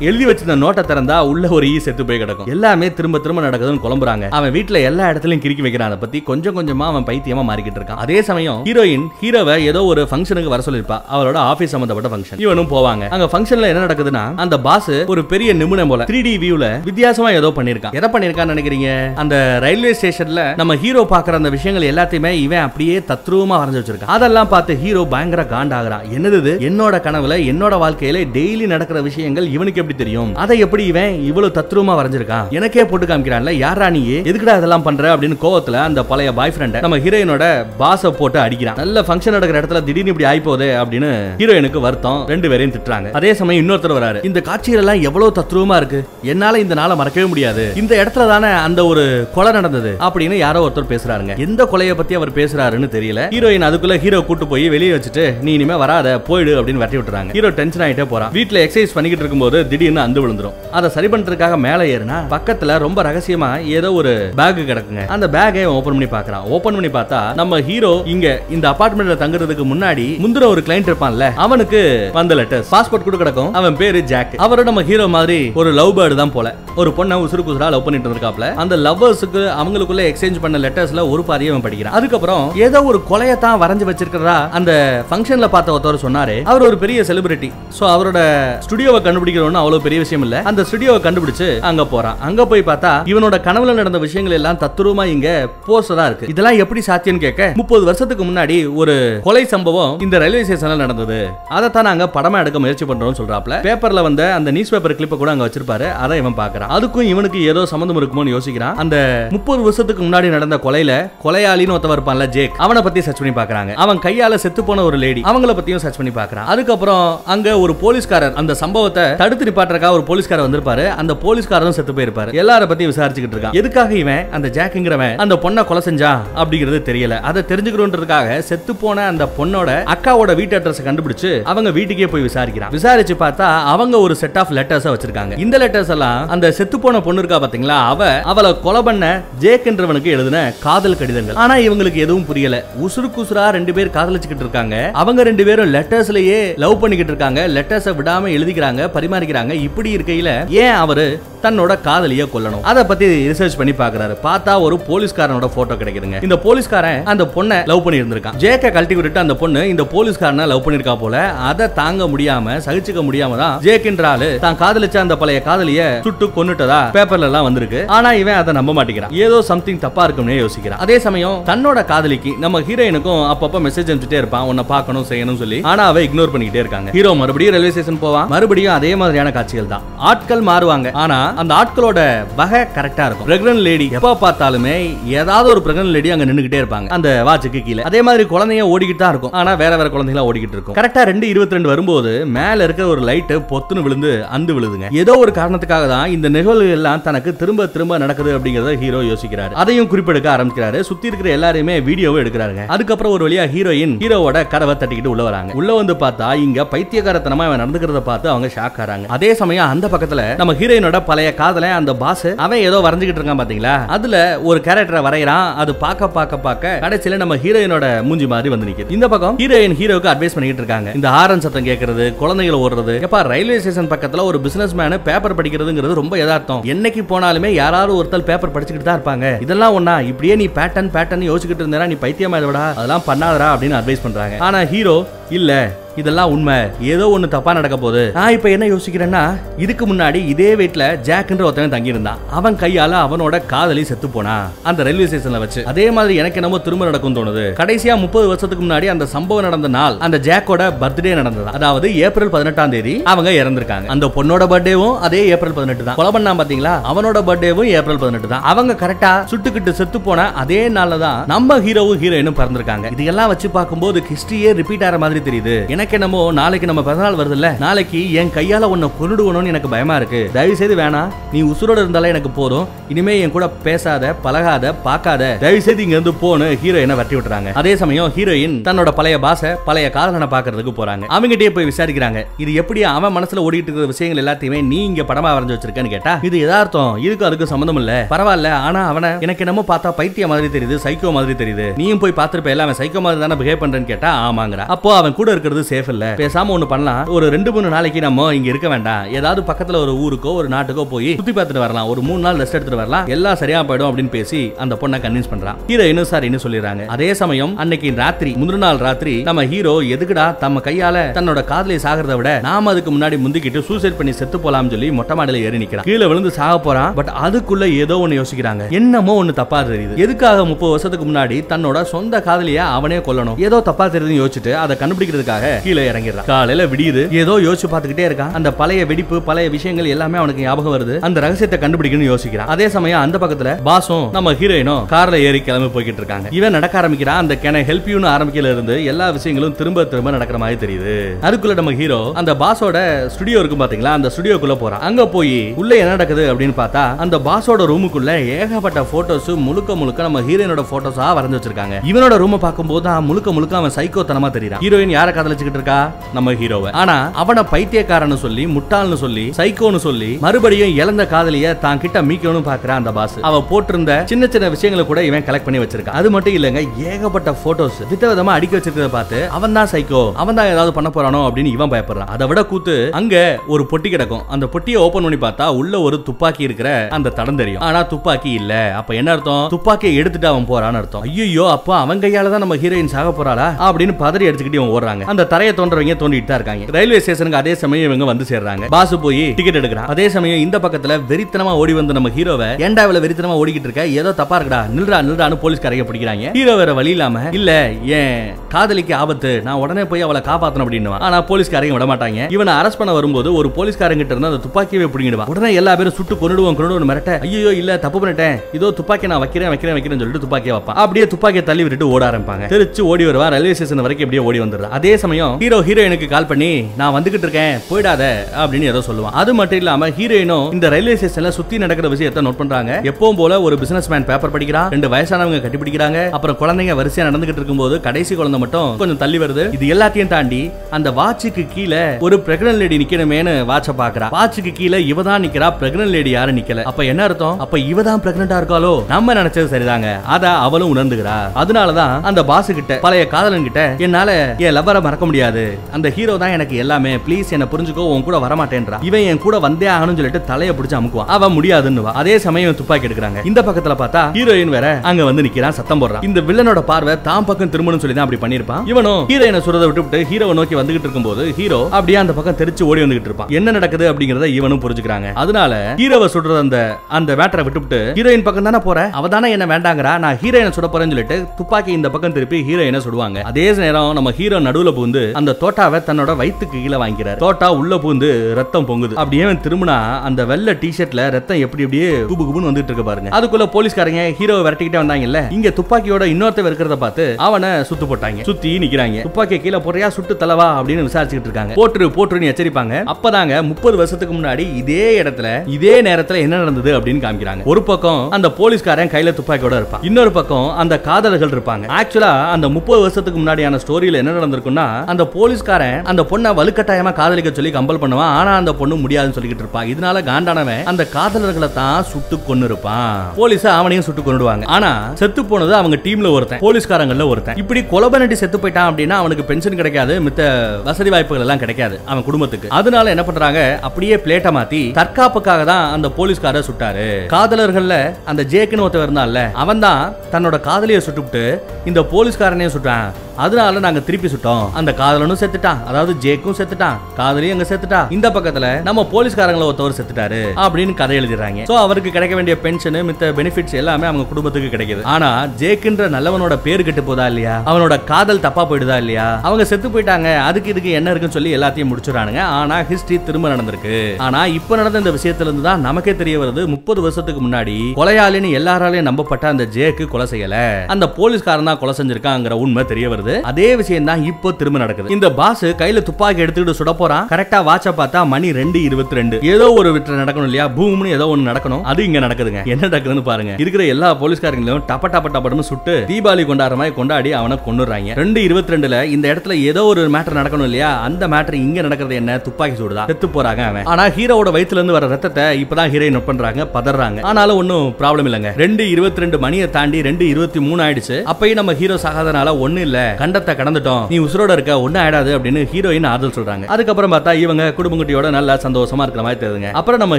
எழுதி 0.00 0.26
வச்சிருந்த 0.26 0.58
நோட்டை 0.64 0.82
திறந்தா 0.90 1.18
உள்ள 1.32 1.48
ஒரு 1.48 1.66
ஈ 1.72 1.78
செத்து 1.78 2.04
போய் 2.04 2.18
கிடக்கும். 2.18 2.46
எல்லாமே 2.46 2.92
திரும்ப 2.92 3.18
திரும்ப 3.18 3.42
நடக்குதுன்னு 3.48 3.82
குழம்புறாங்க 4.04 4.28
அவன் 4.38 4.54
வீட்டுல 4.56 4.80
எல்லா 4.88 5.04
இடத்துலயும் 5.10 5.42
கிறுக்கி 5.44 5.62
வைக்கிறான். 5.66 5.88
அதை 5.90 5.98
பத்தி 6.04 6.18
கொஞ்சம் 6.30 6.56
கொஞ்சமா 6.58 6.86
அவன் 6.92 7.06
பைத்தியமா 7.08 7.42
மாறிக்கிட்டு 7.50 7.80
இருக்கான். 7.80 8.00
அதே 8.04 8.18
சமயம் 8.28 8.60
ஹீரோயின் 8.68 9.04
ஹீரோவை 9.22 9.56
ஏதோ 9.70 9.80
ஒரு 9.92 10.02
ஃபங்க்ஷனுக்கு 10.10 10.52
வர 10.54 10.62
சொல்லிருப்பா 10.66 10.98
அவளோட 11.14 11.38
ஆபீஸ் 11.52 11.72
சம்பந்தப்பட்ட 11.74 12.10
ஃபங்க்ஷன் 12.12 12.42
இவனும் 12.44 12.70
போவாங்க. 12.74 13.04
அங்க 13.14 13.26
ஃபங்க்ஷன்ல 13.32 13.70
என்ன 13.72 13.82
நடக்குதுன்னா 13.86 14.24
அந்த 14.44 14.56
பாஸ் 14.66 14.92
ஒரு 15.14 15.24
பெரிய 15.32 15.50
நிபுணம் 15.60 15.90
போல 15.92 16.06
த்ரீ 16.10 16.20
டி 16.28 16.34
வியூல 16.44 16.66
வித்தியாசமா 16.88 17.30
ஏதோ 17.40 17.50
பண்ணிருக்கான் 17.58 17.96
எதை 18.00 18.10
பண்ணிருக்கான்னு 18.14 18.54
நினைக்கிறீங்க? 18.54 18.88
அந்த 19.22 19.34
ரயில்வே 19.66 19.92
ஸ்டேஷன்ல 20.00 20.42
நம்ம 20.60 20.76
ஹீரோ 20.84 21.04
பாக்குற 21.14 21.40
அந்த 21.40 21.52
விஷயங்கள் 21.56 21.88
எல்லாத்தையுமே 21.92 22.32
இவன் 22.46 22.64
அப்படியே 22.66 22.96
தத்ரூபமா 23.10 23.56
வரைஞ்சு 23.62 23.80
வச்சிருக்கான். 23.82 24.12
அதெல்லாம் 24.16 24.52
பார்த்து 24.54 24.72
ஹீரோ 24.84 25.02
பயங்கர 25.14 25.42
காண்டாகிறான். 25.54 26.04
என்னது 26.16 26.52
என்னோட 26.68 26.94
கனவுல 27.06 27.34
என்னோட 27.52 27.74
வாழ்க்கையில 27.84 28.22
டெய்லி 28.36 28.66
நடக்கிற 28.74 28.98
விஷயங்கள் 29.08 29.46
இவனுக்கு 29.56 29.80
எப்படி 29.82 29.98
தெரியும்? 30.02 30.30
அதை 30.44 30.56
எப்படி 30.64 30.84
இவன் 30.92 31.14
இவ்வளவு 31.30 31.56
தத்ரூபமா 31.58 31.94
வரைஞ்சிருக்கான்? 32.00 32.48
எனக்கே 32.58 32.84
போட்டு 32.90 33.06
காமிக்கிறான்ல 33.10 33.52
யாரா 33.64 33.86
நீ 33.96 34.02
எதுக்குடா 34.30 34.56
இதெல்லாம் 34.60 34.86
பண்ற 34.86 35.02
அப்படின்னு 35.14 35.36
கோவத்துல 35.44 35.80
அந்த 35.88 36.00
பழைய 36.10 36.30
பாய் 36.38 36.52
ஃப்ரெண்ட 36.56 36.80
நம்ம 36.84 36.98
ஹீரோயினோட 37.04 37.44
பாச 37.82 38.10
போட்டு 38.20 38.38
அடிக்கிறான். 38.44 38.78
நல்ல 38.82 39.04
ஃபங்க்ஷன் 39.06 39.36
நடக்கிற 39.36 39.60
இடத்துல 39.62 39.82
திடீர்னு 39.88 40.12
இப்படி 40.12 40.28
ஆயி 40.30 40.42
போகுது 40.48 40.68
அப்படின்னு 40.82 41.10
ஹீரோயினுக்கு 41.40 41.80
வருத்தம். 41.86 42.20
ரெண்டு 42.32 42.48
பேரையும் 42.52 42.74
திட்டுறாங்க. 42.76 43.10
அதே 43.20 43.30
சமயம் 43.40 43.60
இன்னொருத்தர் 43.62 43.96
வராரு. 43.98 44.20
இந்த 44.30 44.40
காட்சிகள் 44.48 44.82
எல்லாம் 44.82 45.02
எவ்வளவு 45.08 45.36
தத்ரூபமா 45.38 45.76
இருக்கு? 45.80 46.00
என்னால 46.32 46.60
இந்த 46.64 46.74
நாளை 46.80 46.96
மறக்கவே 47.00 47.26
முடியாது. 47.32 47.64
இந்த 47.82 47.92
இடத்துல 48.02 48.26
தானே 48.32 48.50
அந்த 48.66 48.80
ஒரு 48.92 49.04
கொலை 49.34 49.52
நடந்தது 49.58 49.92
அப்படின்னு 50.08 50.38
யாரோ 50.44 50.60
ஒருத்தர் 50.66 50.90
பேசுறாருங்க. 50.92 51.34
எந்த 51.46 51.68
கொலையை 51.72 51.96
பத்தி 52.00 52.14
அவர் 52.20 52.32
பேசுறாருன்னு 52.38 52.90
தெரியல. 52.96 53.20
ஹீரோயின் 53.36 53.66
அதுக்குள்ள 53.68 53.96
ஹீரோ 54.04 54.20
கூட்டு 54.28 54.46
போய் 54.52 54.66
வெளியே 54.76 54.92
வச்சுட்டு 54.96 55.24
நீ 55.46 55.52
இனிமே 55.58 55.78
வராத 55.84 56.16
போயிடு 56.28 56.52
அப்படின்னு 56.60 56.82
வெட்டி 56.84 56.98
விட்டுறாங்க. 57.00 57.32
ஹீரோ 57.38 57.50
டென்ஷன் 57.60 57.84
ஆயிட்டே 57.86 58.06
போறான். 58.14 58.32
வீட்டுல 58.38 58.62
எக்ஸசைஸ் 58.64 58.96
பண்ணிக்கிட்டு 58.96 59.24
இருக்கும்போது 59.24 59.60
திடீர்னு 59.72 60.04
அந்து 60.06 60.22
விழுந்துரும். 60.24 60.56
அதை 60.78 60.90
சரி 60.96 61.08
பண்றதுக்காக 61.14 61.58
மேலே 61.66 61.84
ஏறினா 61.96 62.18
பக்கத்துல 62.34 62.78
ரொம்ப 62.86 63.02
ரகசியமா 63.08 63.50
ஏதோ 63.78 63.83
ஒரு 63.98 64.12
பேக் 64.40 64.60
கிடக்குங்க. 64.70 65.04
அந்த 65.14 65.26
பேக்கை 65.36 65.64
ஓபன் 65.76 65.94
பண்ணி 65.94 66.10
பாக்குறான் 66.16 66.44
ஓபன் 66.56 66.76
பண்ணி 66.78 66.90
பார்த்தா 66.98 67.20
நம்ம 67.40 67.60
ஹீரோ 67.68 67.92
இங்க 68.14 68.26
இந்த 68.56 68.66
அபார்ட்மெண்ட்ல 68.72 69.16
தங்குறதுக்கு 69.22 69.64
முன்னாடி 69.72 70.06
முந்திர 70.24 70.48
ஒரு 70.54 70.62
கிளைண்ட் 70.66 70.90
இருப்பான்ல 70.90 71.26
அவனுக்கு 71.44 71.80
வந்த 72.18 72.34
லெட்டர்ஸ் 72.40 72.70
பாஸ்போர்ட் 72.74 73.06
கூட 73.08 73.16
கிடக்கும். 73.22 73.50
அவன் 73.60 73.78
பேரு 73.80 74.02
ஜாக் 74.12 74.34
அவரோட 74.46 74.64
நம்ம 74.70 74.82
ஹீரோ 74.90 75.06
மாதிரி 75.16 75.38
ஒரு 75.60 75.72
லவ் 75.80 75.92
பேர்டு 75.98 76.14
தான் 76.22 76.34
போல. 76.36 76.54
ஒரு 76.82 76.90
பொண்ணை 76.96 77.16
உசுறு 77.24 77.42
குசுரா 77.46 77.68
லவ் 77.74 77.84
பண்ணிட்டு 77.86 78.14
இருக்காப்ல 78.14 78.46
அந்த 78.62 78.74
லவ்வர்ஸுக்கு 78.86 79.42
அவங்களுக்குள்ள 79.60 80.02
எக்ஸ்சேஞ்ச் 80.10 80.40
பண்ண 80.44 80.58
லெட்டர்ஸ்ல 80.64 81.02
ஒரு 81.12 81.24
பாதியை 81.28 81.50
அவன் 81.52 81.64
படிக்கிறான். 81.66 81.96
அதுக்கப்புறம் 81.98 82.44
ஏதோ 82.66 82.82
ஒரு 82.90 83.00
கொலையை 83.10 83.36
தான் 83.44 83.60
வரைஞ்சு 83.62 83.88
வச்சிருக்கிறதா 83.90 84.36
அந்த 84.58 84.72
ஃபங்க்ஷன்ல 85.10 85.48
பார்த்த 85.54 85.74
ஒருத்தர் 85.76 86.04
சொன்னாரு. 86.06 86.36
அவர் 86.50 86.66
ஒரு 86.68 86.78
பெரிய 86.84 87.02
செலிபிரிட்டி 87.10 87.50
சோ 87.78 87.84
அவரோட 87.94 88.18
ஸ்டுடியோவை 88.66 89.00
கண்டுபிடிக்கிறோம்னு 89.06 89.62
அவ்வளவு 89.62 89.84
பெரிய 89.86 90.00
விஷயம் 90.04 90.24
இல்ல. 90.26 90.36
அந்த 90.50 90.64
ஸ்டுடியோவை 90.70 91.00
கண்டுபிடிச்சு 91.06 91.48
அங்க 91.70 91.84
போறான். 91.94 92.18
அங்க 92.28 92.46
போய் 92.52 92.68
பார்த்தா 92.70 92.92
இவனோட 93.12 93.38
கனவுல 93.46 93.73
நடந்த 93.80 93.98
விஷயங்கள் 93.98 94.36
எல்லாம் 94.38 94.58
தத்துரூமா 94.62 95.04
இங்க 95.14 95.28
போஸ்டரா 95.66 96.06
இருக்கு. 96.06 96.28
இதெல்லாம் 96.28 96.58
எப்படி 96.62 96.80
சாத்தியம் 96.88 97.20
கேட்க 97.24 97.50
முப்பது 97.54 97.84
வருஷத்துக்கு 97.84 98.24
முன்னாடி 98.24 98.56
ஒரு 98.74 98.94
கொலை 99.24 99.44
சம்பவம் 99.54 100.00
இந்த 100.06 100.18
ரயில்வே 100.18 100.42
ஸ்டேஷன்ல 100.48 100.76
நடந்தது. 100.76 101.18
அதைத்தான் 101.48 101.88
நாங்க 101.90 102.08
படமா 102.14 102.40
எடுக்க 102.40 102.58
முயற்சி 102.64 102.84
பண்றோம் 102.84 103.18
சொல்றாப்ல. 103.20 103.60
பேப்பர்ல 103.68 104.02
வந்த 104.08 104.22
அந்த 104.34 104.50
நியூஸ் 104.50 104.72
பேப்பர் 104.74 104.96
கிளிப்பை 104.98 105.18
கூட 105.22 105.30
அங்க 105.30 105.46
வச்சிருப்பாரு. 105.46 105.88
அதை 106.04 106.18
இவன் 106.18 106.38
பாக்குறான் 106.42 106.72
அதுக்கும் 106.76 107.10
இவனுக்கு 107.12 107.40
ஏதோ 107.52 107.66
சம்மந்தம் 107.72 108.00
இருக்குமோன்னு 108.00 108.34
யோசிக்கிறான். 108.36 108.74
அந்த 108.84 108.96
முப்பது 109.30 109.62
வருஷத்துக்கு 109.62 110.02
முன்னாடி 110.02 110.30
நடந்த 110.36 110.58
கொலையில 110.66 110.92
கொலையாளின்னு 111.24 111.76
ஒருத்தவர் 111.76 111.98
இருப்பான்ல 111.98 112.26
ஜேக் 112.36 112.56
அவனை 112.66 112.82
பத்தி 112.82 113.00
சர்ச் 113.06 113.22
பண்ணி 113.22 113.34
பாக்குறாங்க 113.40 113.72
அவன் 113.84 114.02
கையால 114.06 114.34
செத்து 114.34 114.64
போன 114.64 114.84
ஒரு 114.84 114.96
லேடி 114.96 115.20
அவங்கள 115.20 115.52
பத்தியும் 115.58 115.82
சர்ச் 115.84 115.96
பண்ணி 115.96 116.12
பாக்குறான் 116.20 116.48
அதுக்கப்புறம் 116.54 117.20
அங்க 117.34 117.58
ஒரு 117.58 117.74
போலீஸ்காரர் 117.82 118.34
அந்த 118.42 118.54
சம்பவத்தை 118.62 119.04
தடுத்து 119.16 119.50
நிப்பாட்டுறக்கா 119.50 119.90
ஒரு 119.90 120.02
போலீஸ்காரர் 120.10 120.46
வந்திருப்பாரு. 120.46 120.86
அந்த 121.00 121.12
போலீஸ்காரரும் 121.24 121.76
செத்து 121.78 121.92
போயிருப்பாரு. 121.92 122.32
எல்லார 122.42 122.68
பத்தி 122.68 122.86
விசாரிச்சுக்கிட்டு 122.86 123.36
இருக்கான். 123.36 123.56
எதுக்காக 123.64 123.94
இவன் 123.94 124.26
அந்த 124.36 124.48
ஜாக்குங்கிறவன் 124.56 125.16
அந்த 125.24 125.34
பொண்ணை 125.42 125.64
கொலை 125.64 125.82
செஞ்சா 125.86 126.10
அப்படிங்கிறது 126.40 126.78
தெரியல. 126.88 127.14
அதை 127.28 127.42
தெரிஞ்சுக்கணுன்றதுக்காக 127.50 128.38
செத்து 128.48 128.72
போன 128.82 129.06
அந்த 129.12 129.24
பொண்ணோட 129.38 129.70
அக்காவோட 129.92 130.34
வீட்டு 130.40 130.58
அட்ரஸ் 130.58 130.82
கண்டுபிடிச்சு 130.86 131.42
அவங்க 131.42 131.70
வீட்டுக்கே 131.70 132.06
போய் 132.06 132.24
விசாரிக்கிறான். 132.24 132.70
விசாரிச்சு 132.70 133.14
பார்த்தா 133.14 133.46
அவங்க 133.72 133.98
ஒரு 133.98 134.14
செட் 134.22 134.38
ஆஃப் 134.38 134.52
லெட்டர்ஸ் 134.52 134.88
வச்சிருக்காங்க. 134.92 135.38
இந்த 135.38 135.58
லெட்டர்ஸ் 135.58 135.88
எல்லாம் 135.88 136.28
அந்த 136.28 136.52
செத்து 136.52 136.78
போன 136.80 137.00
பொண்ணு 137.00 137.22
இருக்கா 137.24 137.40
பாத்தீங்களா 137.46 137.78
அவ 137.92 138.20
அவளை 138.32 138.60
கொலை 138.60 138.82
பண்ண 138.82 139.22
ஜேக்ன்றவனுக்கு 139.40 140.14
எழுதின 140.16 140.52
காதல் 140.60 140.96
கடிதங்கள். 140.96 141.34
ஆனா 141.34 141.56
இவங்களுக்கு 141.56 142.04
எதுவும் 142.06 142.26
புரியல. 142.26 142.64
உசுறு 142.86 143.10
குசுரா 143.16 143.48
ரெண்டு 143.48 143.72
பேர் 143.72 143.94
காதலிச்சுக்கிட்டு 143.98 144.44
இருக்காங்க. 144.46 144.90
அவங்க 144.92 145.22
ரெண்டு 145.22 145.44
பேரும் 145.44 145.74
லெட்டர்ஸ்லயே 145.74 146.56
லவ் 146.56 146.80
பண்ணிக்கிட்டு 146.80 147.12
இருக்காங்க. 147.12 147.48
லெட்டர்ஸை 147.48 147.94
விடாம 148.00 148.32
எழுதிக்கிறாங்க 148.36 148.90
பரிமாறிக்கிறாங்க. 148.98 149.52
இப்படி 149.68 149.96
இருக்கையில 149.96 150.48
ஏன் 150.48 150.76
அவரு 150.84 151.06
தன்னோட 151.42 151.72
காதலிய 151.80 152.24
கொல்லணும்? 152.24 152.62
அதை 152.62 152.84
பத்தி 152.84 153.06
ரிசர்ச் 153.28 153.43
ரிசர்ச் 153.44 153.58
பண்ணி 153.60 153.72
பாக்குறாரு 153.80 154.14
பார்த்தா 154.26 154.52
ஒரு 154.66 154.76
போலீஸ்காரனோட 154.88 155.46
போட்டோ 155.54 155.74
கிடைக்குதுங்க. 155.80 156.18
இந்த 156.26 156.36
போலீஸ்காரன் 156.44 157.00
அந்த 157.12 157.24
பொண்ணை 157.34 157.58
லவ் 157.70 157.82
பண்ணி 157.84 158.00
இருந்திருக்கான் 158.00 158.36
ஜேக்க 158.42 158.70
கழட்டி 158.76 158.94
விட்டுட்டு 158.96 159.20
அந்த 159.24 159.34
பொண்ணு 159.42 159.60
இந்த 159.72 159.84
போலீஸ்காரனை 159.94 160.44
லவ் 160.52 160.62
பண்ணிருக்கா 160.66 160.94
போல. 161.02 161.16
அதை 161.48 161.66
தாங்க 161.80 162.04
முடியாம 162.12 162.56
சகிச்சுக்க 162.66 163.02
முடியாம 163.08 163.38
தான் 163.42 163.56
ஜேக்கின்ற 163.66 164.06
ஆளு 164.12 164.28
தான் 164.44 164.58
காதலிச்ச 164.62 164.96
அந்த 165.02 165.16
பழைய 165.22 165.40
காதலிய 165.48 165.82
சுட்டு 166.06 166.28
கொன்னுட்டதா 166.36 166.80
பேப்பர்ல 166.96 167.28
எல்லாம் 167.30 167.46
வந்திருக்கு. 167.48 167.80
ஆனா 167.96 168.12
இவன் 168.22 168.40
அதை 168.40 168.54
நம்ப 168.58 168.74
மாட்டேங்கிறான். 168.78 169.14
ஏதோ 169.26 169.38
சம்திங் 169.50 169.82
தப்பா 169.86 170.04
இருக்கும்னு 170.08 170.38
யோசிக்கிறான். 170.42 170.82
அதே 170.86 170.98
சமயம் 171.06 171.36
தன்னோட 171.50 171.84
காதலிக்கு 171.92 172.32
நம்ம 172.46 172.62
ஹீரோயினுக்கும் 172.70 173.22
அப்பப்ப 173.32 173.62
மெசேஜ் 173.66 173.90
அனுப்பிச்சுட்டே 173.90 174.20
இருப்பான். 174.22 174.46
உன்னை 174.52 174.64
பார்க்கணும் 174.72 175.08
செய்யணும் 175.12 175.40
சொல்லி. 175.42 175.60
ஆனா 175.72 175.84
அவ 175.92 176.02
இக்னோர் 176.08 176.32
பண்ணிக்கிட்டே 176.34 176.62
இருக்காங்க. 176.64 176.90
ஹீரோ 176.98 177.12
மறுபடியும் 177.22 177.54
ரயில்வே 177.56 177.72
ஸ்டேஷன் 177.76 178.02
போவான். 178.06 178.28
மறுபடியும் 178.34 178.76
அதே 178.78 178.92
மாதிரியான 179.02 179.32
காட்சிகள் 179.38 179.72
தான். 179.74 179.84
ஆட்கள் 180.12 180.44
மாறுவாங்க. 180.50 180.88
ஆனா 181.04 181.20
அந்த 181.42 181.52
ஆட்களோட 181.60 182.00
வகை 182.40 182.62
கரெக்டா 182.78 183.04
இருக்கும். 183.08 183.28
பிரெக்னன்ட் 183.34 183.62
லேடி 183.66 183.86
எப்ப 183.98 184.10
பார்த்தாலுமே 184.24 184.74
ஏதாவது 185.20 185.46
ஒரு 185.52 185.60
பிரெக்னன்ட் 185.62 185.92
லேடி 185.94 186.08
அங்க 186.14 186.24
நின்னுகிட்டே 186.28 186.58
இருப்பாங்க. 186.60 186.88
அந்த 186.96 187.08
வாட்சுக்கு 187.28 187.60
கீழே. 187.68 187.84
அதே 187.88 188.00
மாதிரி 188.06 188.24
குழந்தைங்க 188.32 188.64
ஓடிக்கிட்டு 188.74 189.02
தான் 189.02 189.12
இருக்கும். 189.14 189.32
ஆனா 189.38 189.52
வேற 189.62 189.72
வேற 189.78 189.88
குழந்தைங்களா 189.94 190.24
ஓடிக்கிட்டு 190.28 190.56
இருக்கும். 190.56 190.76
கரெக்டா 190.76 191.02
ரெண்டு 191.10 191.26
இருபத்தி 191.32 191.56
ரெண்டு 191.56 191.70
வரும்போது 191.70 192.10
மேல 192.36 192.66
இருக்கிற 192.66 192.84
ஒரு 192.92 193.00
லைட் 193.08 193.32
பொத்துன்னு 193.48 193.84
விழுந்து 193.86 194.10
அந்து 194.36 194.54
விழுதுங்க. 194.56 194.90
ஏதோ 195.02 195.16
ஒரு 195.22 195.32
காரணத்துக்காக 195.38 195.88
தான் 195.94 196.12
இந்த 196.16 196.30
நிகழ்வு 196.36 196.68
எல்லாம் 196.76 197.02
தனக்கு 197.08 197.32
திரும்ப 197.40 197.66
திரும்ப 197.74 197.98
நடக்குது 198.04 198.36
அப்படிங்கறத 198.36 198.74
ஹீரோ 198.84 199.00
யோசிக்கிறாரு. 199.10 199.56
அதையும் 199.62 199.90
குறிப்பெடுக்க 199.94 200.30
ஆரம்பிக்கிறாரு. 200.34 200.80
சுத்தி 200.90 201.10
இருக்கிற 201.10 201.32
எல்லாருமே 201.38 201.76
வீடியோவை 201.88 202.20
எடுக்கிறாருங்க. 202.24 202.68
அதுக்கப்புறம் 202.76 203.16
ஒரு 203.16 203.26
வழியா 203.28 203.46
ஹீரோயின் 203.56 203.96
ஹீரோவோட 204.04 204.44
கதவை 204.54 204.76
தட்டிக்கிட்டு 204.84 205.12
உள்ள 205.14 205.26
வராங்க. 205.30 205.58
உள்ள 205.62 205.72
வந்து 205.80 205.96
பார்த்தா 206.04 206.30
இங்க 206.44 206.68
பைத்தியகாரத்தனமா 206.76 207.48
அவன் 207.50 207.62
நடந்துக்கிறத 207.64 208.04
பார்த்து 208.12 208.32
அவங்க 208.34 208.52
ஷாக் 208.58 208.80
ஆறாங்க. 208.86 209.12
அதே 209.18 209.32
சமயம் 209.42 209.74
அந்த 209.74 209.92
பக்கத்துல 209.96 210.30
நம்ம 210.42 210.56
ஹீரோயினோட 210.62 211.02
பழைய 211.10 211.34
காதல 211.42 211.74
அந்த 211.80 211.94
பாஸ் 212.04 212.26
அவன் 212.46 212.64
ஏதோ 212.70 212.80
வரைஞ்சுக்கிட்டு 212.88 213.22
இருக்கான் 213.24 213.40
பாத்தீங்களா? 213.42 213.74
அதுல 213.96 214.16
ஒரு 214.42 214.60
கேரக்டரை 214.66 215.02
வரையறான். 215.08 215.54
அது 215.62 215.74
பார்க்க 215.74 216.08
பார்க்க 216.08 216.38
பார்க்க 216.46 216.78
கடைசியில 216.84 217.16
நம்ம 217.16 217.36
ஹீரோயினோட 217.36 218.02
மூஞ்சி 218.08 218.26
மாதிரி 218.26 218.48
வந்து 218.54 218.68
நிக்குது. 218.70 218.90
இந்த 218.90 219.08
பக்கம் 219.08 219.38
ஹீரோயின் 219.38 219.76
ஹீரோக்கு 219.80 220.10
அட்வைஸ் 220.12 220.36
பண்ணிட்டு 220.36 220.62
இருக்காங்க. 220.62 220.90
இந்த 220.98 221.08
ஆரன் 221.08 221.44
சத்தம் 221.44 221.68
கேட்கறது 221.70 222.16
குழந்தைகள் 222.22 222.60
ஓடுறது. 222.64 222.94
எப்பா 223.08 223.20
ரயில்வே 223.32 223.58
ஸ்டேஷன் 223.58 223.90
பக்கத்துல 223.94 224.24
ஒரு 224.30 224.40
பிசினஸ் 224.40 224.74
மேன் 224.80 224.96
பேப்பர் 225.08 225.36
படிக்கிறதுங்கிறது 225.40 226.00
ரொம்ப 226.00 226.16
யதார்த்தம். 226.22 226.62
என்னைக்கு 226.74 227.02
போனாலுமே 227.12 227.46
யாராவது 227.46 227.92
ஒருத்தர் 228.00 228.28
பேப்பர் 228.30 228.54
படிச்சுக்கிட்டு 228.56 228.88
தான் 228.88 229.00
இருப்பாங்க. 229.00 229.40
இதெல்லாம் 229.40 229.72
ஒண்ணா 229.72 230.00
இப்படியே 230.00 230.36
நீ 230.42 230.48
பேட்டன் 230.58 230.92
பேட்டன் 230.96 231.28
யோசிச்சுக்கிட்டு 231.30 231.64
இருந்தா 231.64 231.86
நீ 231.86 231.98
பைத்தியமா 232.06 232.40
இதோட 232.42 232.60
அதெல்லாம் 232.78 233.06
பண்ணாதடா 233.06 233.48
அப்படின்னு 233.54 233.80
அட்வைஸ் 233.80 234.04
பண்றாங்க. 234.06 234.36
ஆனா 234.38 234.64
ஹீரோ 234.64 235.06
இல்ல. 235.30 235.52
இதெல்லாம் 236.00 236.32
உண்மை. 236.34 236.56
ஏதோ 236.92 237.04
ஒண்ணு 237.14 237.26
தப்பா 237.34 237.50
நடக்க 237.58 237.76
போகுது. 237.84 238.02
நான் 238.18 238.34
இப்ப 238.36 238.48
என்ன 238.54 238.64
யோசிக்கிறேன்னா 238.72 239.22
இதுக்கு 239.64 239.84
முன்னாடி 239.90 240.20
இதே 240.32 240.50
வீட்ல 240.60 240.84
ஜாக்ன்ற 241.08 241.42
ஒருத்தன் 241.48 241.74
தங்கி 241.74 241.92
இருந்தான் 241.94 242.22
அவன் 242.38 242.58
கையால 242.62 242.92
அவனோட 243.06 243.40
காதலி 243.52 243.84
செத்து 243.90 244.08
போனா. 244.14 244.36
அந்த 244.70 244.82
ரயில்வே 244.86 245.06
ஸ்டேஷன்ல 245.10 245.40
வச்சு. 245.44 245.60
அதே 245.72 245.86
மாதிரி 245.96 246.14
எனக்கு 246.22 246.40
என்னமோ 246.40 246.58
திரும்ப 246.66 246.88
நடக்கும் 246.90 247.16
தோணுது. 247.18 247.44
கடைசியா 247.60 247.96
முப்பது 248.04 248.26
வருஷத்துக்கு 248.30 248.64
முன்னாடி 248.66 248.88
அந்த 248.94 249.06
சம்பவம் 249.14 249.46
நடந்த 249.48 249.68
நாள் 249.76 249.98
அந்த 250.06 250.20
ஜாக்கோட 250.28 250.62
பர்த்டே 250.82 251.14
நடந்தது. 251.20 251.46
அதாவது 251.58 251.86
ஏப்ரல் 252.06 252.32
பதினெட்டாம் 252.34 252.72
தேதி 252.74 252.94
அவங்க 253.12 253.30
இறந்திருக்காங்க. 253.42 253.88
அந்த 253.94 254.08
பொண்ணோட 254.16 254.46
பர்த்டேவும் 254.52 254.96
அதே 255.08 255.22
ஏப்ரல் 255.36 255.56
பதினெட்டு 255.58 255.86
தான். 255.88 255.98
கொலை 256.00 256.10
பண்ணா 256.16 256.34
பாத்தீங்களா? 256.40 256.74
அவனோட 256.92 257.18
பர்த்டேவும் 257.30 257.70
ஏப்ரல் 257.78 258.02
பதினெட்டு 258.02 258.28
தான். 258.34 258.44
அவங்க 258.52 258.72
கரெக்டா 258.82 259.12
சுட்டுக்கிட்டு 259.32 259.74
செத்து 259.80 260.00
போன 260.08 260.28
அதே 260.42 260.60
நாள்ல 260.76 260.98
தான் 261.06 261.18
நம்ம 261.32 261.58
ஹீரோவும் 261.66 262.00
ஹீரோயினும் 262.02 262.38
பிறந்திருக்காங்க. 262.40 262.92
இதெல்லாம் 262.96 263.30
வச்சு 263.32 263.50
பார்க்கும்போது 263.56 264.04
ஹிஸ்டரியே 264.10 264.52
ரிப்பீட் 264.60 264.86
ஆற 264.88 264.98
மாதிரி 265.04 265.22
தெரியுது. 265.30 265.56
எனக்கு 265.74 265.83
என்னமோ 265.92 266.32
நாளைக்கு 266.32 266.66
நம்ம 266.66 266.82
பிறந்தநாள் 266.82 267.18
வருதுல்ல? 267.20 267.58
நாளைக்கு 267.58 268.12
என் 268.12 268.32
கையால 268.36 268.68
உன்னை 268.74 268.88
கொண்டுடுவணும்னு 268.98 269.46
எனக்கு 269.46 269.68
பயமா 269.68 269.96
இருக்கு. 269.96 270.30
தயவு 270.32 270.56
செய்து 270.56 270.74
வேணாம். 270.76 271.10
நீ 271.32 271.42
உசுரோட 271.42 271.78
இருந்தாலே 271.82 272.08
எனக்கு 272.08 272.30
போதும். 272.30 272.66
இனிமே 272.88 273.20
என் 273.20 273.30
கூட 273.30 273.48
பேசாத 273.48 274.12
பழகாத 274.24 274.72
பார்க்காத. 274.72 275.36
தயவு 275.40 275.60
செய்து 275.62 275.82
இங்க 275.82 275.94
இருந்து 275.96 276.14
போன்னு 276.22 276.58
ஹீரோயினை 276.62 276.96
வட்டி 276.96 277.16
விட்டுறாங்க. 277.16 277.52
அதே 277.52 277.76
சமயம் 277.76 278.12
ஹீரோயின் 278.16 278.62
தன்னோட 278.68 278.90
பழைய 278.90 279.18
பாச 279.18 279.52
பழைய 279.64 279.90
காதலனை 279.90 280.28
பாக்குறதுக்கு 280.34 280.74
போறாங்க. 280.80 281.04
அவங்ககிட்டயே 281.14 281.52
போய் 281.52 281.70
விசாரிக்கிறாங்க. 281.72 282.24
இது 282.38 282.54
எப்படி 282.54 282.84
அவன் 282.84 283.16
மனசுல 283.18 283.44
ஓடிட்டு 283.46 283.70
இருக்கிற 283.70 283.86
விஷயங்கள் 283.86 284.22
எல்லாத்தையுமே 284.24 284.62
நீ 284.62 284.84
இங்க 284.84 285.02
படமா 285.02 285.32
வரைஞ்சு 285.36 285.56
வச்சிருக்கேன்னு 285.56 285.94
கேட்டா 285.94 286.18
இது 286.22 286.38
எதார்த்தம் 286.46 286.98
இதுக்கு 287.06 287.26
அதுக்கு 287.26 287.46
சம்மந்தம் 287.46 287.76
இல்ல. 287.76 288.06
பரவாயில்ல. 288.14 288.50
ஆனா 288.50 288.86
அவனை 288.86 289.10
எனக்கு 289.26 289.44
என்னமோ 289.46 289.64
பார்த்தா 289.72 289.94
பைத்திய 290.00 290.26
மாதிரி 290.26 290.48
தெரியுது 290.58 290.78
சைக்கோ 290.86 291.12
மாதிரி 291.18 291.44
தெரியுது. 291.44 291.76
நீயும் 291.76 291.98
போய் 291.98 292.18
பார்த்திருப்ப 292.20 292.62
அவன் 292.64 292.80
சைக்கோ 292.80 293.00
மாதிரி 293.04 293.20
தானே 293.20 293.38
பிஹேவ் 293.40 293.62
பண்றேன்னு 293.62 293.90
கேட்டா 293.92 294.10
ஆமாங்கிற. 294.26 294.64
அப்போ 294.74 294.96
அவன் 294.96 295.14
கூட 295.18 295.30
இருக்கிறது 295.30 295.62
சேஃப் 295.74 295.92
இல்ல. 295.94 296.14
பேசாம 296.22 296.54
ஒண்ணு 296.56 296.68
பண்ணலாம். 296.74 297.02
ஒரு 297.18 297.28
ரெண்டு 297.36 297.52
மூணு 297.52 297.68
நாளைக்கு 297.76 298.00
நம்ம 298.06 298.28
இங்க 298.34 298.48
இருக்க 298.54 298.68
வேண்டாம். 298.74 299.12
ஏதாவது 299.18 299.42
பக்கத்துல 299.52 299.80
ஒரு 299.84 299.94
ஊருக்கோ 300.04 300.34
ஒரு 300.40 300.48
நாட்டுக்கோ 300.56 300.86
போய் 300.94 301.10
சுத்தி 301.16 301.32
பார்த்துட்டு 301.32 301.64
வரலாம். 301.66 301.88
ஒரு 301.94 302.00
மூணு 302.08 302.20
நாள் 302.26 302.38
ரெஸ்ட் 302.42 302.56
எடுத்துட்டு 302.58 302.82
வரலாம். 302.82 303.06
எல்லாம் 303.16 303.36
சரியா 303.42 303.62
போயிடும் 303.68 303.88
அப்படின்னு 303.90 304.14
பேசி 304.18 304.40
அந்த 304.64 304.74
பொண்ணை 304.80 304.98
கன்வின்ஸ் 305.04 305.30
பண்றான். 305.32 305.56
ஹீரோ 305.68 305.86
இன்னும் 305.92 306.10
சார் 306.10 306.22
சொல்லிடுறாங்க. 306.44 306.84
அதே 306.94 307.08
சமயம் 307.20 307.52
அன்னைக்கு 307.62 307.92
ராத்திரி 307.96 308.30
முந்தின 308.40 308.60
நாள் 308.64 308.78
ராத்திரி 308.84 309.12
நம்ம 309.28 309.44
ஹீரோ 309.52 309.72
எதுக்குடா 309.94 310.24
தம்ம 310.42 310.62
கையால 310.66 310.96
தன்னோட 311.18 311.40
காதலை 311.50 311.76
சாகிறத 311.84 312.14
விட 312.20 312.30
நாம 312.46 312.70
அதுக்கு 312.70 312.90
முன்னாடி 312.94 313.16
முந்திக்கிட்டு 313.24 313.60
சூசைட் 313.68 313.96
பண்ணி 313.98 314.12
செத்து 314.20 314.38
போலாம்னு 314.44 314.72
சொல்லி 314.74 314.88
மொட்டை 314.98 315.16
மாடியில 315.18 315.42
ஏறி 315.46 315.58
நிக்கிறான். 315.62 315.86
கீழே 315.88 316.06
விழுந்து 316.06 316.30
சாக 316.38 316.56
போறான். 316.66 316.94
பட் 316.98 317.10
அதுக்குள்ள 317.26 317.64
ஏதோ 317.82 317.96
ஒண்ணு 318.04 318.18
யோசிக்கிறாங்க. 318.20 318.64
என்னமோ 318.78 319.14
ஒண்ணு 319.22 319.34
தப்பா 319.40 319.60
தெரியுது. 319.70 319.96
எதுக்காக 320.04 320.44
முப்பது 320.50 320.72
வருஷத்துக்கு 320.74 321.08
முன்னாடி 321.10 321.38
தன்னோட 321.52 321.82
சொந்த 321.94 322.20
காதலிய 322.28 322.60
அவனே 322.78 322.98
கொல்லணும்? 323.08 323.38
ஏதோ 323.46 323.60
தப்பா 323.68 323.86
தெரியுதுன்னு 323.86 324.20
யோசிச்சுட்டு 324.22 324.54
அதை 324.64 324.76
கண்டுபிடிக்கிறதுக்காக 324.82 325.44
கீழே 325.64 325.82
இறங்கிடுறான் 325.90 326.28
காலையில 326.32 326.66
விடியுது. 326.72 327.02
ஏதோ 327.22 327.34
யோசிச்சு 327.46 327.68
பார்த்துக்கிட்டே 327.72 328.04
இருக்கான். 328.08 328.32
அந்த 328.38 328.52
பழைய 328.60 328.86
வெடிப்பு 328.86 329.22
பழைய 329.28 329.50
விஷயங்கள் 329.50 329.90
எல்லாமே 329.94 330.18
அவனுக்கு 330.18 330.42
ஞாபகம் 330.42 330.74
வருது. 330.74 330.94
அந்த 331.00 331.20
ரகசியத்தை 331.20 331.58
கண்டுபிடிக்கணும்னு 331.64 332.10
யோசிக்கிறான். 332.12 332.52
அதே 332.54 332.68
சமயம் 332.68 333.00
அந்த 333.00 333.18
பக்கத்துல 333.18 333.50
பாசும் 333.68 334.06
நம்ம 334.12 334.32
ஹீரோயினும் 334.32 334.82
கார்ல 334.94 335.20
ஏறி 335.28 335.40
கிளம்பி 335.40 335.68
போய்கிட்டு 335.74 336.02
இருக்காங்க. 336.02 336.28
இவன் 336.30 336.54
நடக்க 336.56 336.78
ஆரம்பிக்கிறான். 336.78 337.16
அந்த 337.16 337.34
கேன 337.42 337.62
ஹெல்ப் 337.70 337.90
யூன்னு 337.92 338.10
ஆரம்பிக்கல 338.14 338.50
இருந்து 338.54 338.84
எல்லா 338.84 339.10
விஷயங்களும் 339.10 339.56
திரும்ப 339.56 339.84
திரும்ப 339.84 340.10
நடக்கிற 340.10 340.38
மாதிரி 340.38 340.58
தெரியுது. 340.64 340.94
அதுக்குள்ள 341.22 341.54
நம்ம 341.60 341.74
ஹீரோ 341.80 342.00
அந்த 342.14 342.34
பாஸோட 342.34 343.06
ஸ்டுடியோ 343.06 343.38
இருக்கும் 343.38 343.62
பாத்தீங்களா? 343.64 343.92
அந்த 343.98 344.10
ஸ்டுடியோக்குள்ள 344.16 344.56
போறான். 344.64 344.80
அங்க 344.80 345.06
போய் 345.06 345.52
உள்ள 345.56 345.76
என்ன 345.76 345.90
நடக்குது? 345.90 346.34
அப்படின்னு 346.34 346.56
பார்த்தா 346.62 346.84
அந்த 346.96 347.18
பாஸோட 347.18 347.62
ரூமுக்குள்ள 347.72 348.10
ஏகப்பட்ட 348.38 348.86
போட்டோஸ் 348.92 349.30
முழுக்க 349.48 349.74
முழுக்க 349.74 350.02
நம்ம 350.02 350.20
ஹீரோயினோட 350.20 350.64
போட்டோஸா 350.72 351.08
வரைஞ்சு 351.18 351.38
வச்சிருக்காங்க. 351.38 351.76
இவனோட 351.92 352.14
ரூமை 352.22 352.38
பார்க்கும்போது 352.38 352.82
போது 352.84 353.00
முழுக்க 353.00 353.32
முழுக்க 353.32 353.56
அவன் 353.56 353.74
சைக்கோத்தனமா 353.76 354.28
தெரியுறான். 354.36 354.62
ஹீரோயின் 354.64 354.94
யாரை 354.96 355.14
காதலிச்சுக்கிட்டு 355.14 355.53
இருக்கா 355.56 355.78
நம்ம 356.16 356.32
ஹீரோவை. 356.40 356.70
ஆனா 356.82 356.96
அவனை 357.22 357.42
பைத்தியக்காரன்னு 357.52 358.18
சொல்லி 358.24 358.44
முட்டாள்னு 358.54 358.96
சொல்லி 359.02 359.24
சைக்கோன்னு 359.38 359.80
சொல்லி 359.86 360.10
மறுபடியும் 360.24 360.74
இழந்த 360.80 361.02
காதலிய 361.12 361.52
தான் 361.64 361.82
கிட்ட 361.84 361.98
மீக்கணும்னு 362.08 362.42
பாக்குறான் 362.50 362.80
அந்த 362.80 362.92
பாஸ் 362.98 363.16
அவ 363.28 363.40
போட்டிருந்த 363.50 363.92
சின்ன 364.12 364.28
சின்ன 364.34 364.48
விஷயங்களை 364.54 364.84
கூட 364.90 365.02
இவன் 365.08 365.26
கலெக்ட் 365.28 365.48
பண்ணி 365.48 365.62
வச்சிருக்கான் 365.62 365.98
அது 366.00 366.10
மட்டும் 366.14 366.36
இல்லங்க 366.38 366.60
ஏகப்பட்ட 366.92 367.32
போட்டோஸ் 367.44 367.80
விதவிதமா 367.92 368.34
அடுக்கி 368.36 368.56
வச்சிருக்கிறத 368.56 368.92
பார்த்து 368.98 369.20
அவன் 369.38 369.56
தான் 369.58 369.70
சைக்கோ 369.74 370.02
அவன் 370.22 370.38
தான் 370.38 370.50
ஏதாவது 370.54 370.72
பண்ண 370.78 370.88
போறானோ? 370.96 371.20
அப்படின்னு 371.28 371.54
இவன் 371.56 371.72
பயப்படுறான். 371.74 372.10
அதை 372.14 372.24
விட 372.30 372.40
கூத்து 372.50 372.74
அங்க 372.98 373.14
ஒரு 373.54 373.62
பொட்டி 373.70 373.88
கிடக்கும். 373.94 374.24
அந்த 374.34 374.46
பொட்டியை 374.54 374.78
ஓபன் 374.84 375.06
பண்ணி 375.06 375.18
பார்த்தா 375.24 375.46
உள்ள 375.60 375.74
ஒரு 375.86 375.96
துப்பாக்கி 376.08 376.42
இருக்கிற 376.48 376.68
அந்த 376.96 377.12
தடம் 377.18 377.40
தெரியும். 377.40 377.62
ஆனா 377.68 377.80
துப்பாக்கி 377.92 378.30
இல்ல. 378.40 378.52
அப்ப 378.80 378.94
என்ன 379.00 379.10
அர்த்தம்? 379.14 379.44
துப்பாக்கியை 379.54 379.92
எடுத்துட்டு 380.00 380.28
அவன் 380.32 380.48
போறான்னு 380.50 380.80
அர்த்தம். 380.80 381.04
ஐயோ 381.08 381.44
அப்ப 381.56 381.70
அவன் 381.82 382.02
கையால 382.04 382.30
தான் 382.34 382.44
நம்ம 382.44 382.56
ஹீரோயின் 382.62 382.92
சாக 382.94 383.10
போறாளா? 383.18 383.46
அப்படின்னு 383.68 383.94
பதறி 384.02 384.28
அடிச்சுக்கிட்டு 384.28 384.60
இவன் 384.60 384.74
ஓடுறாங்க. 384.76 385.04
அந்த 385.12 385.26
தரையை 385.34 385.54
தோன்றவங்க 385.60 385.96
தோண்டிட்டு 386.02 386.30
தான் 386.30 386.40
இருக்காங்க. 386.40 386.70
ரயில்வே 386.78 387.00
ஸ்டேஷனுக்கு 387.04 387.40
அதே 387.42 387.54
சமயம் 387.62 387.88
இவங்க 387.90 388.04
வந்து 388.12 388.26
சேர்றாங்க. 388.32 388.64
பாசு 388.76 388.98
போய் 389.06 389.22
டிக்கெட் 389.38 389.60
எடுக்கிறான். 389.60 389.88
அதே 389.94 390.08
சமயம் 390.16 390.42
இந்த 390.46 390.56
பக்கத்துல 390.66 390.98
வெறித்தனமா 391.12 391.54
ஓடி 391.62 391.72
வந்த 391.80 391.98
நம்ம 391.98 392.10
ஹீரோவை 392.18 392.50
ஏன்டா 392.66 392.82
இவ்வளவு 392.86 393.04
வெறித்தனமா 393.06 393.36
ஓடிக்கிட்டு 393.42 393.68
இருக்க? 393.68 393.84
ஏதோ 394.00 394.10
தப்பா 394.20 394.36
இருக்கடா. 394.38 394.60
நில்றா 394.76 394.98
நில்றான்னு 395.08 395.38
போலீஸ்காரங்க 395.44 395.86
பிடிக்கிறாங்க. 395.88 396.26
ஹீரோ 396.38 396.54
வேற 396.60 396.72
வழி 396.78 396.92
இல்லாம 396.96 397.22
இல்ல 397.38 397.50
ஏன் 397.98 398.20
காதலிக்கு 398.54 398.94
ஆபத்து. 399.02 399.30
நான் 399.46 399.60
உடனே 399.64 399.84
போய் 399.90 400.04
அவளை 400.06 400.20
காப்பாத்தணும் 400.30 400.64
அப்படின்னு 400.66 400.98
ஆனா 401.08 401.18
போலீஸ்காரங்க 401.30 401.76
விட 401.76 401.86
மாட்டாங்க. 401.92 402.28
இவனை 402.36 402.52
அரெஸ்ட் 402.60 402.80
பண்ண 402.80 402.92
வரும்போது 402.98 403.28
ஒரு 403.40 403.48
போலீஸ்காரங்க 403.58 404.02
கிட்ட 404.02 404.14
இருந்து 404.14 404.30
அந்த 404.30 404.42
துப்பாக்கியவே 404.46 404.88
பிடிங்கிடுவா. 404.94 405.26
உடனே 405.32 405.50
எல்லா 405.60 405.74
பேரும் 405.80 405.96
சுட்டு 405.98 406.14
கொண்டுடுவோம் 406.22 406.56
கொண்டுடுவோம் 406.58 406.90
மிரட்ட 406.90 407.12
ஐயோ 407.26 407.52
இல்ல 407.60 407.78
தப்பு 407.84 407.98
பண்ணிட்டேன். 408.02 408.36
இதோ 408.58 408.70
துப்பாக்கி 408.80 409.12
நான் 409.12 409.22
வைக்கிறேன் 409.24 409.50
வைக்கிறேன் 409.52 409.76
வைக்கிறேன் 409.76 410.00
சொல்லிட்டு 410.02 410.24
துப்பாக்கியை 410.24 410.54
வைப்பான். 410.56 410.78
அப்படியே 410.84 411.06
துப்பாக்கியை 411.14 411.44
தள்ளி 411.50 411.62
விட்டுட்டு 411.64 411.90
ஓட 411.94 412.02
ஆரம்பிப்பாங்க. 412.10 412.46
தெரிச்சு 412.54 412.82
ஓடி 412.92 413.04
வருவா. 413.10 413.28
ரயில்வே 413.34 413.54
ஸ்டேஷன் 413.58 413.84
வரைக்கும் 413.86 414.06
எப்படியே 414.06 414.24
ஓடி 414.30 414.40
வந்துடுறா. 414.44 414.70
அதே 414.78 414.92
சமயம் 415.04 415.23
ஹீரோ 415.42 415.58
ஹீரோயினுக்கு 415.68 416.08
கால் 416.14 416.28
பண்ணி 416.30 416.50
நான் 416.80 416.94
வந்துகிட்டு 416.96 417.26
இருக்கேன் 417.26 417.54
போயிடாத 417.70 418.02
அப்படின்னு 418.42 418.70
ஏதோ 418.72 418.82
சொல்லுவான். 418.88 419.14
அது 419.22 419.34
மட்டும் 419.38 419.60
இல்லாம 419.62 419.88
ஹீரோயினும் 419.98 420.46
இந்த 420.56 420.68
ரயில்வே 420.74 420.94
ஸ்டேஷன்ல 421.00 421.32
சுத்தி 421.38 421.58
நடக்கிற 421.64 421.88
விஷயத்தை 421.94 422.22
நோட் 422.26 422.40
பண்றாங்க. 422.40 422.72
எப்பவும் 422.90 423.18
போல 423.20 423.40
ஒரு 423.46 423.56
பிசினஸ் 423.62 423.90
மேன் 423.94 424.08
பேப்பர் 424.10 424.34
படிக்கிறான் 424.36 424.70
ரெண்டு 424.74 424.90
வயசானவங்க 424.94 425.40
கட்டி 425.44 425.60
பிடிக்கிறாங்க 425.62 425.98
அப்புறம் 426.18 426.38
குழந்தைங்க 426.42 426.76
வரிசையா 426.80 427.06
நடந்துகிட்டு 427.08 427.40
இருக்கும்போது 427.42 427.74
கடைசி 427.86 428.14
குழந்தை 428.20 428.40
மட்டும் 428.44 428.70
கொஞ்சம் 428.82 429.00
தள்ளி 429.02 429.20
வருது. 429.24 429.46
இது 429.58 429.66
எல்லாத்தையும் 429.74 430.12
தாண்டி 430.14 430.42
அந்த 430.78 430.90
வாட்சுக்கு 431.00 431.44
கீழே 431.54 431.82
ஒரு 432.06 432.18
பிரெக்னன்ட் 432.28 432.60
லேடி 432.62 432.78
நிக்கணுமேனு 432.82 433.34
வாட்ச 433.50 433.72
பாக்குறா. 433.82 434.08
வாட்சுக்கு 434.16 434.52
கீழே 434.60 434.80
இவ 434.92 435.02
தான் 435.10 435.22
நிக்கிறா 435.26 435.50
பிரெக்னன்ட் 435.60 435.94
லேடி 435.96 436.10
யாரும் 436.16 436.38
நிக்கல. 436.40 436.62
அப்ப 436.70 436.84
என்ன 436.92 437.02
அர்த்தம்? 437.08 437.38
அப்ப 437.44 437.58
இவ 437.72 437.82
தான் 437.88 438.02
பிரெக்னண்டா 438.04 438.38
இருக்காளோ? 438.40 438.72
நம்ம 438.92 439.14
நினைச்சது 439.20 439.48
சரிதாங்க. 439.54 439.88
அத 440.14 440.24
அவளும் 440.46 440.72
உணர்ந்துகிறா. 440.74 441.16
அதனாலதான் 441.42 441.94
அந்த 442.10 442.20
பாசு 442.30 442.50
கிட்ட 442.58 442.78
பழைய 442.84 443.04
காதலன் 443.14 443.46
கிட்ட 443.46 443.62
என்னால 443.86 444.10
என் 444.44 444.56
லவ்வரை 444.56 444.80
மறக்க 444.86 445.04
முடியும் 445.04 445.13
முடியாது. 445.14 445.42
அந்த 445.76 445.88
ஹீரோ 445.96 446.14
தான் 446.22 446.32
எனக்கு 446.36 446.54
எல்லாமே. 446.62 446.92
ப்ளீஸ் 447.06 447.28
என்ன 447.36 447.46
புரிஞ்சுக்கோ 447.52 447.82
உன் 447.94 448.04
கூட 448.06 448.16
வரமாட்டேன்றா. 448.24 448.78
இவன் 448.88 449.04
என் 449.10 449.20
கூட 449.24 449.36
வந்தே 449.46 449.68
ஆகணும்னு 449.74 449.98
சொல்லிட்டு 450.00 450.20
தலைய 450.30 450.52
பிடிச்சு 450.58 450.76
அமுக்குவான். 450.78 451.10
அவன் 451.16 451.34
முடியாதுன்னு 451.36 451.82
அதே 452.00 452.14
சமயம் 452.24 452.56
துப்பாக்கி 452.60 452.86
எடுக்கிறாங்க. 452.88 453.20
இந்த 453.30 453.40
பக்கத்துல 453.48 453.74
பார்த்தா 453.82 454.02
ஹீரோயின் 454.16 454.52
வேற 454.54 454.66
அங்க 454.90 455.02
வந்து 455.08 455.24
நிக்கிறான் 455.26 455.56
சத்தம் 455.58 455.80
போடுறான். 455.82 456.04
இந்த 456.08 456.20
வில்லனோட 456.28 456.60
பார்வை 456.70 456.94
தான் 457.08 457.26
பக்கம் 457.28 457.52
திரும்பணும் 457.54 457.82
சொல்லி 457.82 457.96
தான் 457.96 458.06
அப்படி 458.06 458.20
பண்ணிருப்பான் 458.24 458.64
இவனும் 458.72 459.02
ஹீரோயினை 459.10 459.40
சுரத 459.46 459.64
விட்டுவிட்டு 459.68 460.00
ஹீரோவை 460.10 460.34
நோக்கி 460.40 460.56
வந்துகிட்டு 460.60 460.86
இருக்கும்போது 460.88 461.24
ஹீரோ 461.38 461.60
அப்படியே 461.78 461.98
அந்த 462.02 462.14
பக்கம் 462.18 462.38
தெரிச்சு 462.40 462.68
ஓடி 462.70 462.82
வந்துகிட்டு 462.84 463.10
இருப்பான். 463.10 463.30
என்ன 463.38 463.54
நடக்குது 463.58 463.86
அப்படிங்கறத 463.92 464.28
இவனும் 464.38 464.62
புரிஞ்சுக்கிறாங்க. 464.64 465.10
அதனால 465.24 465.52
ஹீரோவை 465.82 466.08
சுடுற 466.16 466.40
அந்த 466.44 466.58
அந்த 466.98 467.10
வேட்டரை 467.22 467.44
விட்டுவிட்டு 467.48 467.80
ஹீரோயின் 468.00 468.26
பக்கம் 468.28 468.48
தானே 468.50 468.62
போற? 468.68 468.88
அவ 469.00 469.12
தானே 469.14 469.30
என்ன 469.36 469.48
வேண்டாங்கிறா? 469.54 469.94
நான் 470.06 470.20
ஹீரோயினை 470.24 470.52
சுட 470.58 470.68
போறேன்னு 470.74 470.96
சொல்லிட்டு 470.96 471.18
துப்பாக்கி 471.40 471.72
இந்த 471.78 471.90
பக்கம் 471.96 472.16
திருப்பி 472.18 472.40
ஹீரோயினை 472.50 472.82
சுடுவாங்க. 472.88 473.20
அதே 473.32 473.46
நேரம் 473.64 473.92
நம்ம 474.00 474.12
ஹீரோ 474.20 474.40
நடுவுல 474.48 474.70
புகுந்து 474.78 475.03
அந்த 475.12 475.36
தோட்டாவை 475.40 475.80
தன்னோட 475.88 476.16
வயிற்றுக்கு 476.16 476.58
கீழே 476.62 476.76
வாங்கிக்கிறார். 476.76 477.16
தோட்டா 477.16 477.52
உள்ள 477.52 477.76
பூந்து 477.76 478.34
ரத்தம் 478.34 478.68
பொங்குது. 478.68 478.94
அப்படியே 478.94 479.22
திரும்பினா 479.24 480.00
அந்த 480.02 480.24
வெள்ளை 480.24 480.54
டிஷர்ட்ல 480.54 481.10
ரத்தம் 481.10 481.38
எப்படி 481.38 481.62
அப்படியே 481.62 481.90
குபு 481.90 482.24
குபுன்னு 482.28 482.50
வந்துட்டு 482.50 482.70
இருக்கு 482.70 482.84
பாருங்க. 482.84 483.10
அதுக்குள்ள 483.18 483.46
போலீஸ்காரங்க 483.56 484.14
ஹீரோ 484.14 484.36
விரட்டிக்கிட்டே 484.42 484.80
வந்தாங்கல்ல? 484.82 485.20
இங்க 485.30 485.48
துப்பாக்கியோட 485.48 486.04
இன்னொருத்தவ 486.12 486.50
இருக்கிறத 486.50 486.76
பார்த்து 486.76 487.14
அவனை 487.18 487.48
சுத்து 487.48 487.86
போட்டாங்க. 487.90 488.22
சுத்தி 488.22 488.58
நிக்கிறாங்க. 488.58 489.02
துப்பாக்கியை 489.02 489.42
கீழே 489.42 489.58
போறியா 489.58 489.88
சுட்டு 489.88 490.16
தலவா 490.20 490.48
அப்படின்னு 490.58 490.86
விசாரிச்சுட்டு 490.88 491.28
இருக்காங்க. 491.28 491.54
போட்டுரு 491.54 491.88
போட்டுருன்னு 491.96 492.30
எச்சரிப்பாங்க. 492.32 492.94
அப்பதாங்க 492.94 493.42
முப்பது 493.42 493.76
வருஷத்துக்கு 493.76 494.14
முன்னாடி 494.14 494.56
இதே 494.56 495.02
இடத்துல 495.02 495.48
இதே 495.48 495.82
நேரத்துல 495.82 496.18
என்ன 496.18 496.36
நடந்தது 496.36 496.80
அப்படின்னு 496.80 497.04
காமிக்கிறாங்க. 497.06 497.44
ஒரு 497.44 497.62
பக்கம் 497.62 498.10
அந்த 498.10 498.30
போலீஸ்காரன் 498.30 498.88
கையில 498.88 499.14
துப்பாக்கியோட 499.20 499.56
இருப்பான். 499.60 499.82
இன்னொரு 499.82 500.12
பக்கம் 500.12 500.48
அந்த 500.56 500.80
காதலர்கள் 500.80 501.28
இருப்பாங்க. 501.28 501.64
ஆக்சுவலா 501.80 502.12
அந்த 502.34 502.48
முப்பது 502.48 502.80
வருஷத்துக்கு 502.80 503.20
முன்னாடியான 503.20 503.58
ஸ்டோரியில 503.66 503.92
என்ன 503.92 504.10
நடந்திருக்குன்னா 504.10 504.84
அந்த 504.94 505.06
போலீஸ்காரன் 505.14 505.78
அந்த 505.90 506.02
பொண்ணை 506.10 506.30
வலுக்கட்டாயமா 506.38 506.90
காதலிக்க 506.98 507.30
சொல்லி 507.36 507.50
கம்பல் 507.56 507.80
பண்ணுவான். 507.82 508.12
ஆனா 508.18 508.32
அந்த 508.40 508.52
பொண்ணு 508.58 508.74
முடியாதுன்னு 508.82 509.16
சொல்லிக்கிட்டு 509.16 509.44
இருப்பான் 509.44 509.68
இதனால 509.72 510.02
காண்டானவன் 510.08 510.66
அந்த 510.70 510.82
காதலர்களை 510.96 511.48
தான் 511.58 511.86
சுட்டு 511.92 512.16
கொன்னு 512.26 512.48
இருப்பான் 512.50 512.90
போலீஸ் 513.20 513.46
அவனையும் 513.58 513.86
சுட்டு 513.86 514.02
கொண்டுடுவாங்க 514.06 514.44
ஆனா 514.56 514.70
செத்து 515.00 515.22
போனது 515.30 515.52
அவங்க 515.60 515.76
டீம்ல 515.86 516.10
ஒருத்தன் 516.16 516.42
போலீஸ்காரங்கள்ல 516.44 517.06
ஒருத்தன். 517.12 517.38
இப்படி 517.42 517.60
கொலை 517.72 517.88
பண்ணிட்டு 517.94 518.18
செத்து 518.22 518.38
போயிட்டான் 518.42 518.68
அப்படின்னா 518.70 518.98
அவனுக்கு 519.02 519.26
பென்ஷன் 519.30 519.58
கிடைக்காது 519.60 519.94
மித்த 520.06 520.28
வசதி 520.68 520.92
வாய்ப்புகள் 520.94 521.24
எல்லாம் 521.26 521.42
கிடைக்காது 521.44 521.78
அவன் 521.90 522.06
குடும்பத்துக்கு. 522.08 522.52
அதனால 522.58 522.92
என்ன 522.94 523.04
பண்றாங்க? 523.08 523.40
அப்படியே 523.68 523.98
பிளேட்டை 524.04 524.32
மாத்தி 524.38 524.62
தற்காப்புக்காக 524.80 525.44
தான் 525.52 525.64
அந்த 525.76 525.90
போலீஸ்கார 525.98 526.42
சுட்டாரு. 526.50 526.88
காதலர்கள்ல 527.14 527.78
அந்த 528.12 528.24
ஜேக்குன்னு 528.34 528.66
ஒருத்தவர் 528.66 528.88
இருந்தான்ல 528.88 529.22
அவன் 529.44 529.64
தான் 529.66 529.82
தன்னோட 530.14 530.38
காதலியை 530.48 530.82
சுட்டுவிட்டு 530.88 531.24
இந்த 531.72 531.82
போலீஸ்காரனையும் 531.94 532.56
சுட்டான். 532.58 532.88
அதனால 533.24 533.60
நாங்க 533.64 533.80
திருப்பி 533.88 534.08
சுட்டோம். 534.12 534.46
அந்த 534.58 534.70
காதலனும் 534.84 535.20
செத்துட்டான். 535.20 535.60
அதாவது 535.70 535.92
ஜேக்கும் 536.04 536.36
செத்துட்டான். 536.38 536.78
காதலியும் 536.98 537.34
அங்க 537.36 537.46
செத்துட்டா 537.50 537.80
இந்த 537.96 538.06
பக்கத்துல 538.14 538.46
நம்ம 538.66 538.80
போலீஸ்காரங்கள 538.94 539.44
ஒருத்தவர் 539.50 539.76
செத்துட்டாரு 539.78 540.18
அப்படின்னு 540.44 540.72
கதை 540.80 540.94
எழுதிடுறாங்க. 541.00 541.42
சோ 541.50 541.54
அவருக்கு 541.64 541.90
கிடைக்க 541.94 542.14
வேண்டிய 542.18 542.34
பென்ஷன் 542.44 542.78
மித்த 542.88 543.12
பெனிஃபிட்ஸ் 543.18 543.56
எல்லாமே 543.60 543.86
அவங்க 543.90 544.04
குடும்பத்துக்கு 544.10 544.48
கிடைக்குது. 544.54 544.82
ஆனா 544.94 545.08
ஜேக்குன்ற 545.40 545.84
நல்லவனோட 545.94 546.34
பேரு 546.46 546.62
கெட்டு 546.68 546.82
போதா 546.88 547.06
இல்லையா? 547.12 547.34
அவனோட 547.50 547.74
காதல் 547.90 548.22
தப்பா 548.26 548.42
போயிடுதா 548.50 548.76
இல்லையா? 548.82 549.06
அவங்க 549.28 549.44
செத்து 549.50 549.70
போயிட்டாங்க. 549.74 550.10
அதுக்கு 550.28 550.52
இதுக்கு 550.54 550.70
என்ன 550.78 550.90
இருக்குன்னு 550.92 551.16
சொல்லி 551.18 551.32
எல்லாத்தையும் 551.38 551.70
முடிச்சுறானுங்க 551.72 552.22
ஆனா 552.40 552.58
ஹிஸ்டரி 552.70 552.98
திரும்ப 553.08 553.32
நடந்திருக்கு. 553.34 553.76
ஆனா 554.06 554.20
இப்ப 554.38 554.58
நடந்த 554.60 554.82
இந்த 554.84 554.94
விஷயத்துல 554.98 555.28
இருந்து 555.28 555.46
தான் 555.48 555.64
நமக்கே 555.68 555.94
தெரிய 556.02 556.18
வருது. 556.24 556.44
முப்பது 556.54 556.82
வருஷத்துக்கு 556.86 557.22
முன்னாடி 557.26 557.56
கொலையாளின்னு 557.80 558.34
எல்லாராலையும் 558.40 558.88
நம்பப்பட்ட 558.90 559.32
அந்த 559.32 559.46
ஜேக்கு 559.56 559.86
கொலை 559.94 560.08
செய்யல. 560.12 560.36
அந்த 560.76 560.88
போலீஸ்காரன் 560.98 561.50
தான் 561.52 561.62
கொலை 561.62 561.76
செஞ்சிருக்காங்கிற 561.80 562.36
உண்மை 562.44 562.64
தெரிய 562.74 562.88
வருது. 562.94 563.16
அதே 563.32 563.48
விஷயம் 563.62 563.90
தான் 563.92 564.06
இப்போ 564.12 564.28
திரும்ப 564.42 564.52
நடக்குது. 564.54 564.72
நடக்குது. 564.74 564.94
இந்த 564.96 565.10
பாஸ் 565.20 565.44
கையில 565.44 565.82
துப்பாக்கி 565.88 566.22
எடுத்துக்கிட்டு 566.24 566.58
சுட 566.60 566.72
போறான். 566.72 567.04
கரெக்டா 567.12 567.38
வாட்ச 567.48 567.72
பார்த்தா 567.80 568.06
மணி 568.14 568.32
ரெண்டு 568.32 568.62
இருபத்தி 568.62 568.94
ரெண்டு 568.94 569.16
ஏதோ 569.34 569.52
ஒரு 569.52 569.72
விட்டு 569.72 570.00
நடக்கணும் 570.02 570.28
இல்லையா? 570.30 570.46
பூம்னு 570.56 570.94
ஏதோ 570.96 571.06
ஒண்ணு 571.14 571.28
நடக்கணும். 571.30 571.62
அது 571.62 571.84
இங்க 571.84 571.98
நடக்குதுங்க. 571.98 572.42
என்ன 572.52 572.66
நடக்குதுன்னு 572.66 573.04
பாருங்க. 573.10 573.34
இருக்கிற 573.44 573.64
எல்லா 573.64 573.90
போலீஸ்காரங்களையும் 574.02 574.64
டப்ப 574.70 574.90
டப்ப 574.94 575.12
டப்பன்னு 575.14 575.46
சுட்டு 575.50 575.74
தீபாவளி 575.90 576.24
கொண்டாடுற 576.30 576.56
மாதிரி 576.60 576.74
கொண்டாடி 576.74 577.12
அவனை 577.12 577.38
கொண்டுறாங்க 577.46 577.94
ரெண்டு 578.02 578.22
இருபத்தி 578.22 578.54
ரெண்டுல 578.54 578.84
இந்த 578.94 579.14
இடத்துல 579.14 579.34
ஏதோ 579.50 579.64
ஒரு 579.64 579.82
மேட்டர் 579.94 580.18
நடக்கணும் 580.20 580.48
இல்லையா? 580.48 580.80
அந்த 580.88 581.08
மேட்டர் 581.08 581.32
இங்க 581.32 581.62
நடக்கிறது 581.62 581.94
என்ன? 581.94 582.18
துப்பாக்கி 582.18 582.56
சூடுதான் 582.62 582.88
செத்து 582.90 583.06
போறாங்க 583.06 583.42
அவன். 583.50 583.64
ஆனா 583.64 583.84
ஹீரோவோட 583.96 584.30
வயித்துல 584.36 584.60
இருந்து 584.60 584.76
வர 584.76 584.86
ரத்தத்தை 584.86 585.24
இப்பதான் 585.42 585.70
ஹீரோயின் 585.74 586.00
பண்றாங்க 586.04 586.46
பதறாங்க. 586.54 587.00
ஆனாலும் 587.10 587.36
ஒன்னும் 587.36 587.74
ப்ராப்ளம் 587.80 588.08
இல்லங்க. 588.10 588.30
ரெண்டு 588.36 588.70
இருபத்தி 588.70 589.00
ரெண்டு 589.00 589.18
மணியை 589.18 589.50
தாண்டி 589.50 589.82
ரெண்டு 589.82 590.08
இருபத்தி 590.08 590.40
மூணு 590.40 590.62
ஆயிடுச்சு. 590.64 590.96
அப்பயும் 591.12 591.40
நம்ம 591.40 591.54
ஹீரோ 591.54 591.74
சாகாதனால 591.74 592.34
ஒண்ணு 592.46 592.58
இல்ல. 592.58 592.96
கண்டத்தை 592.98 593.32
கடந்துட்டோம். 593.40 593.84
நீ 593.88 593.98
உசுரோட 593.98 594.32
இருக்க 594.32 594.52
ஒன்றும் 594.64 594.82
ஆயிடாது 594.84 595.12
அப்படின்னு 595.16 595.42
ஹீரோயின் 595.52 595.88
ஆறுதல் 595.92 596.16
சொல்றாங்க. 596.18 596.46
அதுக்கப்புறம் 596.54 596.94
பார்த்தா 596.94 597.14
இவங்க 597.24 597.44
குடும்பங்குட்டியோட 597.58 598.10
நல்லா 598.18 598.36
சந்தோஷமா 598.46 598.84
இருக்கிற 598.86 599.04
மாதிரி 599.06 599.20
தெரியுதுங்க. 599.24 599.50
அப்புறம் 599.60 599.82
நம்ம 599.84 599.98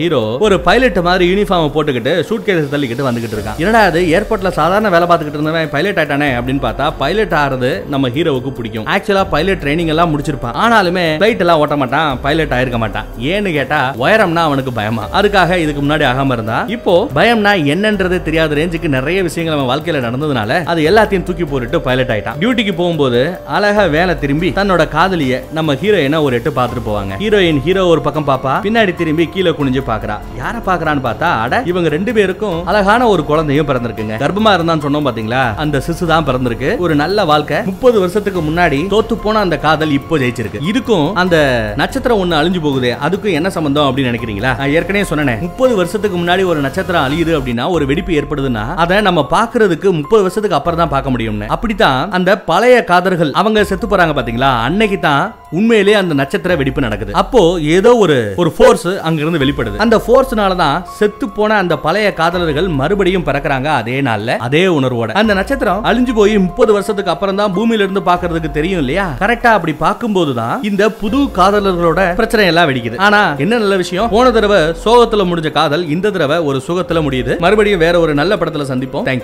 ஹீரோ 0.00 0.22
ஒரு 0.46 0.58
பைலட் 0.68 1.00
மாதிரி 1.08 1.24
யூனிஃபார்ம் 1.32 1.72
போட்டுக்கிட்டு 1.76 2.14
சூட் 2.28 2.46
கேஸ் 2.48 2.72
தள்ளிக்கிட்டு 2.74 3.08
வந்துகிட்டு 3.08 3.36
இருக்கான். 3.38 3.58
என்னடா 3.62 3.82
அது 3.90 4.00
ஏர்போர்ட்ல 4.16 4.50
சாதாரண 4.60 4.90
வேலை 4.94 5.06
பார்த்துக்கிட்டு 5.08 5.40
இருந்தவன் 5.40 5.72
பைலட் 5.74 5.98
ஆயிட்டானே 6.02 6.28
அப்படின்னு 6.38 6.62
பார்த்தா 6.66 6.86
பைலட் 7.02 7.34
ஆறது 7.42 7.70
நம்ம 7.94 8.10
ஹீரோவுக்கு 8.16 8.52
பிடிக்கும். 8.58 8.86
ஆக்சுவலா 8.94 9.24
பைலட் 9.34 9.62
ட்ரைனிங் 9.64 9.92
எல்லாம் 9.94 10.12
முடிச்சிருப்பான். 10.12 10.54
ஆனாலுமே 10.64 11.06
பிளைட் 11.22 11.42
எல்லாம் 11.44 11.60
ஓட்ட 11.64 11.76
மாட்டான் 11.82 12.20
பைலட் 12.26 12.54
ஆயிருக்க 12.58 12.80
மாட்டான். 12.84 13.06
ஏன்னு 13.32 13.52
கேட்டா 13.58 13.80
உயரம்னா 14.04 14.44
அவனுக்கு 14.48 14.72
பயமா. 14.80 15.04
அதுக்காக 15.20 15.58
இதுக்கு 15.64 15.82
முன்னாடி 15.84 16.06
ஆகாம 16.12 16.36
இருந்தா 16.38 16.58
இப்போ 16.76 16.94
பயம்னா 17.18 17.54
என்னன்றது 17.74 18.18
தெரியாத 18.28 18.54
ரேஞ்சுக்கு 18.60 18.88
நிறைய 18.96 19.18
விஷயங்கள் 19.28 19.56
அவன் 19.56 19.70
வாழ்க்கையில 19.72 20.04
நடந்ததுனால 20.06 20.60
அது 20.72 20.80
எல்லாத்தையும் 20.90 21.26
தூக்கி 21.28 21.46
போட்டுட்டு 21.50 21.80
பைலட் 21.88 22.12
ஆயிட்டான். 22.14 22.38
டியூட்டிக்கு 22.42 22.74
போகும்போது 22.80 23.20
அழகா 23.56 23.84
வேலை 23.96 24.14
திரும்பி 24.24 24.45
தன்னோட 24.58 24.82
காதலிய 24.94 25.34
நம்ம 25.58 25.74
ஹீரோயினை 25.82 26.18
ஒரு 26.26 26.34
எட்டு 26.38 26.50
பார்த்துட்டு 26.58 26.84
போவாங்க. 26.88 27.12
ஹீரோயின் 27.22 27.60
ஹீரோ 27.66 27.82
ஒரு 27.92 28.00
பக்கம் 28.06 28.28
பாப்பா 28.30 28.54
பின்னாடி 28.66 28.94
திரும்பி 29.00 29.26
கீழே 29.34 29.52
குனிஞ்சு 29.58 29.82
பாக்குறா. 29.90 30.16
யார 30.40 30.56
பாக்குறான்னு 30.68 31.04
பார்த்தா 31.08 31.30
அட 31.44 31.62
இவங்க 31.72 31.88
ரெண்டு 31.96 32.12
பேருக்கும் 32.18 32.58
அழகான 32.72 33.08
ஒரு 33.14 33.24
குழந்தையும் 33.30 33.68
பிறந்திருக்குங்க. 33.70 34.16
கர்ப்பமா 34.24 34.52
இருந்தான்னு 34.56 34.84
சொன்னோம் 34.86 35.08
பாத்தீங்களா? 35.08 35.42
அந்த 35.64 35.82
சிசு 35.86 36.06
தான் 36.12 36.26
பிறந்திருக்கு. 36.28 36.70
ஒரு 36.84 36.94
நல்ல 37.02 37.24
வாழ்க்கை. 37.32 37.60
முப்பது 37.70 37.96
வருஷத்துக்கு 38.04 38.42
முன்னாடி 38.48 38.80
தோத்து 38.94 39.16
போன 39.24 39.40
அந்த 39.46 39.58
காதல் 39.66 39.96
இப்போ 39.98 40.18
ஜெயிச்சிருக்கு. 40.22 40.62
இதுக்கும் 40.72 41.08
அந்த 41.24 41.36
நட்சத்திரம் 41.82 42.20
ஒண்ணு 42.24 42.38
அழிஞ்சு 42.40 42.62
போகுது 42.66 42.92
அதுக்கும் 43.08 43.36
என்ன 43.40 43.48
சம்பந்தம் 43.56 43.88
அப்படின்னு 43.88 44.12
நினைக்கிறீங்களா? 44.12 44.52
ஏற்கனவே 44.78 45.04
சொன்னேன் 45.10 45.42
முப்பது 45.46 45.72
வருஷத்துக்கு 45.80 46.16
முன்னாடி 46.22 46.42
ஒரு 46.52 46.60
நட்சத்திரம் 46.66 47.04
அழியுது 47.06 47.32
அப்படின்னா 47.38 47.64
ஒரு 47.76 47.84
வெடிப்பு 47.90 48.12
ஏற்படுதுன்னா 48.20 48.64
அதை 48.84 48.96
நம்ம 49.08 49.20
பாக்குறதுக்கு 49.36 49.88
முப்பது 50.00 50.22
வருஷத்துக்கு 50.26 50.58
அப்புறம் 50.58 50.80
தான் 50.82 50.92
பார்க்க 50.94 51.14
முடியும்னு. 51.14 51.48
அப்படித்தான் 51.54 52.12
அந்த 52.18 52.30
பழைய 52.50 52.76
காதர்கள் 52.90 53.32
அவங்க 53.40 53.64
செத்து 53.70 53.86
போறாங்க 53.92 54.14
பாத்தீங்களா? 54.26 54.52
அன்னைக்கு 54.68 54.98
தான் 55.08 55.24
உண்மையிலேயே 55.58 55.96
அந்த 55.98 56.14
நட்சத்திர 56.20 56.52
வெடிப்பு 56.60 56.80
நடக்குது. 56.84 57.10
அப்போ 57.20 57.40
ஏதோ 57.74 57.90
ஒரு 58.04 58.16
ஒரு 58.42 58.50
ஃபோர்ஸ் 58.54 58.86
அங்கிருந்து 59.08 59.40
வெளிப்படுது. 59.42 59.76
அந்த 59.84 59.96
ஃபோர்ஸ்னால 60.04 60.56
தான் 60.62 60.78
செத்து 60.98 61.26
போன 61.36 61.56
அந்த 61.62 61.74
பழைய 61.84 62.08
காதலர்கள் 62.20 62.68
மறுபடியும் 62.80 63.26
பிறக்கறாங்க 63.28 63.68
அதே 63.80 63.96
நாள்ல 64.06 64.36
அதே 64.46 64.62
உணர்வோட. 64.78 65.10
அந்த 65.20 65.34
நட்சத்திரம் 65.40 65.84
அழிஞ்சு 65.90 66.14
போய் 66.18 66.34
முப்பது 66.46 66.72
வருஷத்துக்கு 66.76 67.12
அப்புறம் 67.14 67.38
தான் 67.40 67.54
பூமியில 67.58 67.86
இருந்து 67.86 68.02
பாக்குறதுக்கு 68.10 68.50
தெரியும் 68.58 68.82
இல்லையா? 68.84 69.06
கரெக்டா 69.22 69.52
அப்படி 69.58 69.74
பார்க்கும்போது 69.84 70.34
தான் 70.40 70.64
இந்த 70.70 70.82
புது 71.02 71.20
காதலர்களோட 71.38 72.00
பிரச்சனை 72.20 72.46
எல்லாம் 72.52 72.68
வெடிக்குது. 72.70 72.98
ஆனா 73.08 73.22
என்ன 73.46 73.60
நல்ல 73.64 73.78
விஷயம்? 73.84 74.10
போன 74.16 74.32
தடவை 74.38 74.60
சோகத்துல 74.86 75.28
முடிஞ்ச 75.30 75.50
காதல் 75.60 75.86
இந்த 75.96 76.12
தடவை 76.16 76.38
ஒரு 76.48 76.60
சுகத்துல 76.68 77.04
முடியுது. 77.08 77.34
மறுபடியும் 77.46 77.84
வேற 77.86 77.94
ஒரு 78.06 78.14
நல்ல 78.22 78.32
படத்துல 78.42 78.66
சந்திப்போம். 78.72 79.06
தேங்க்யூ 79.10 79.14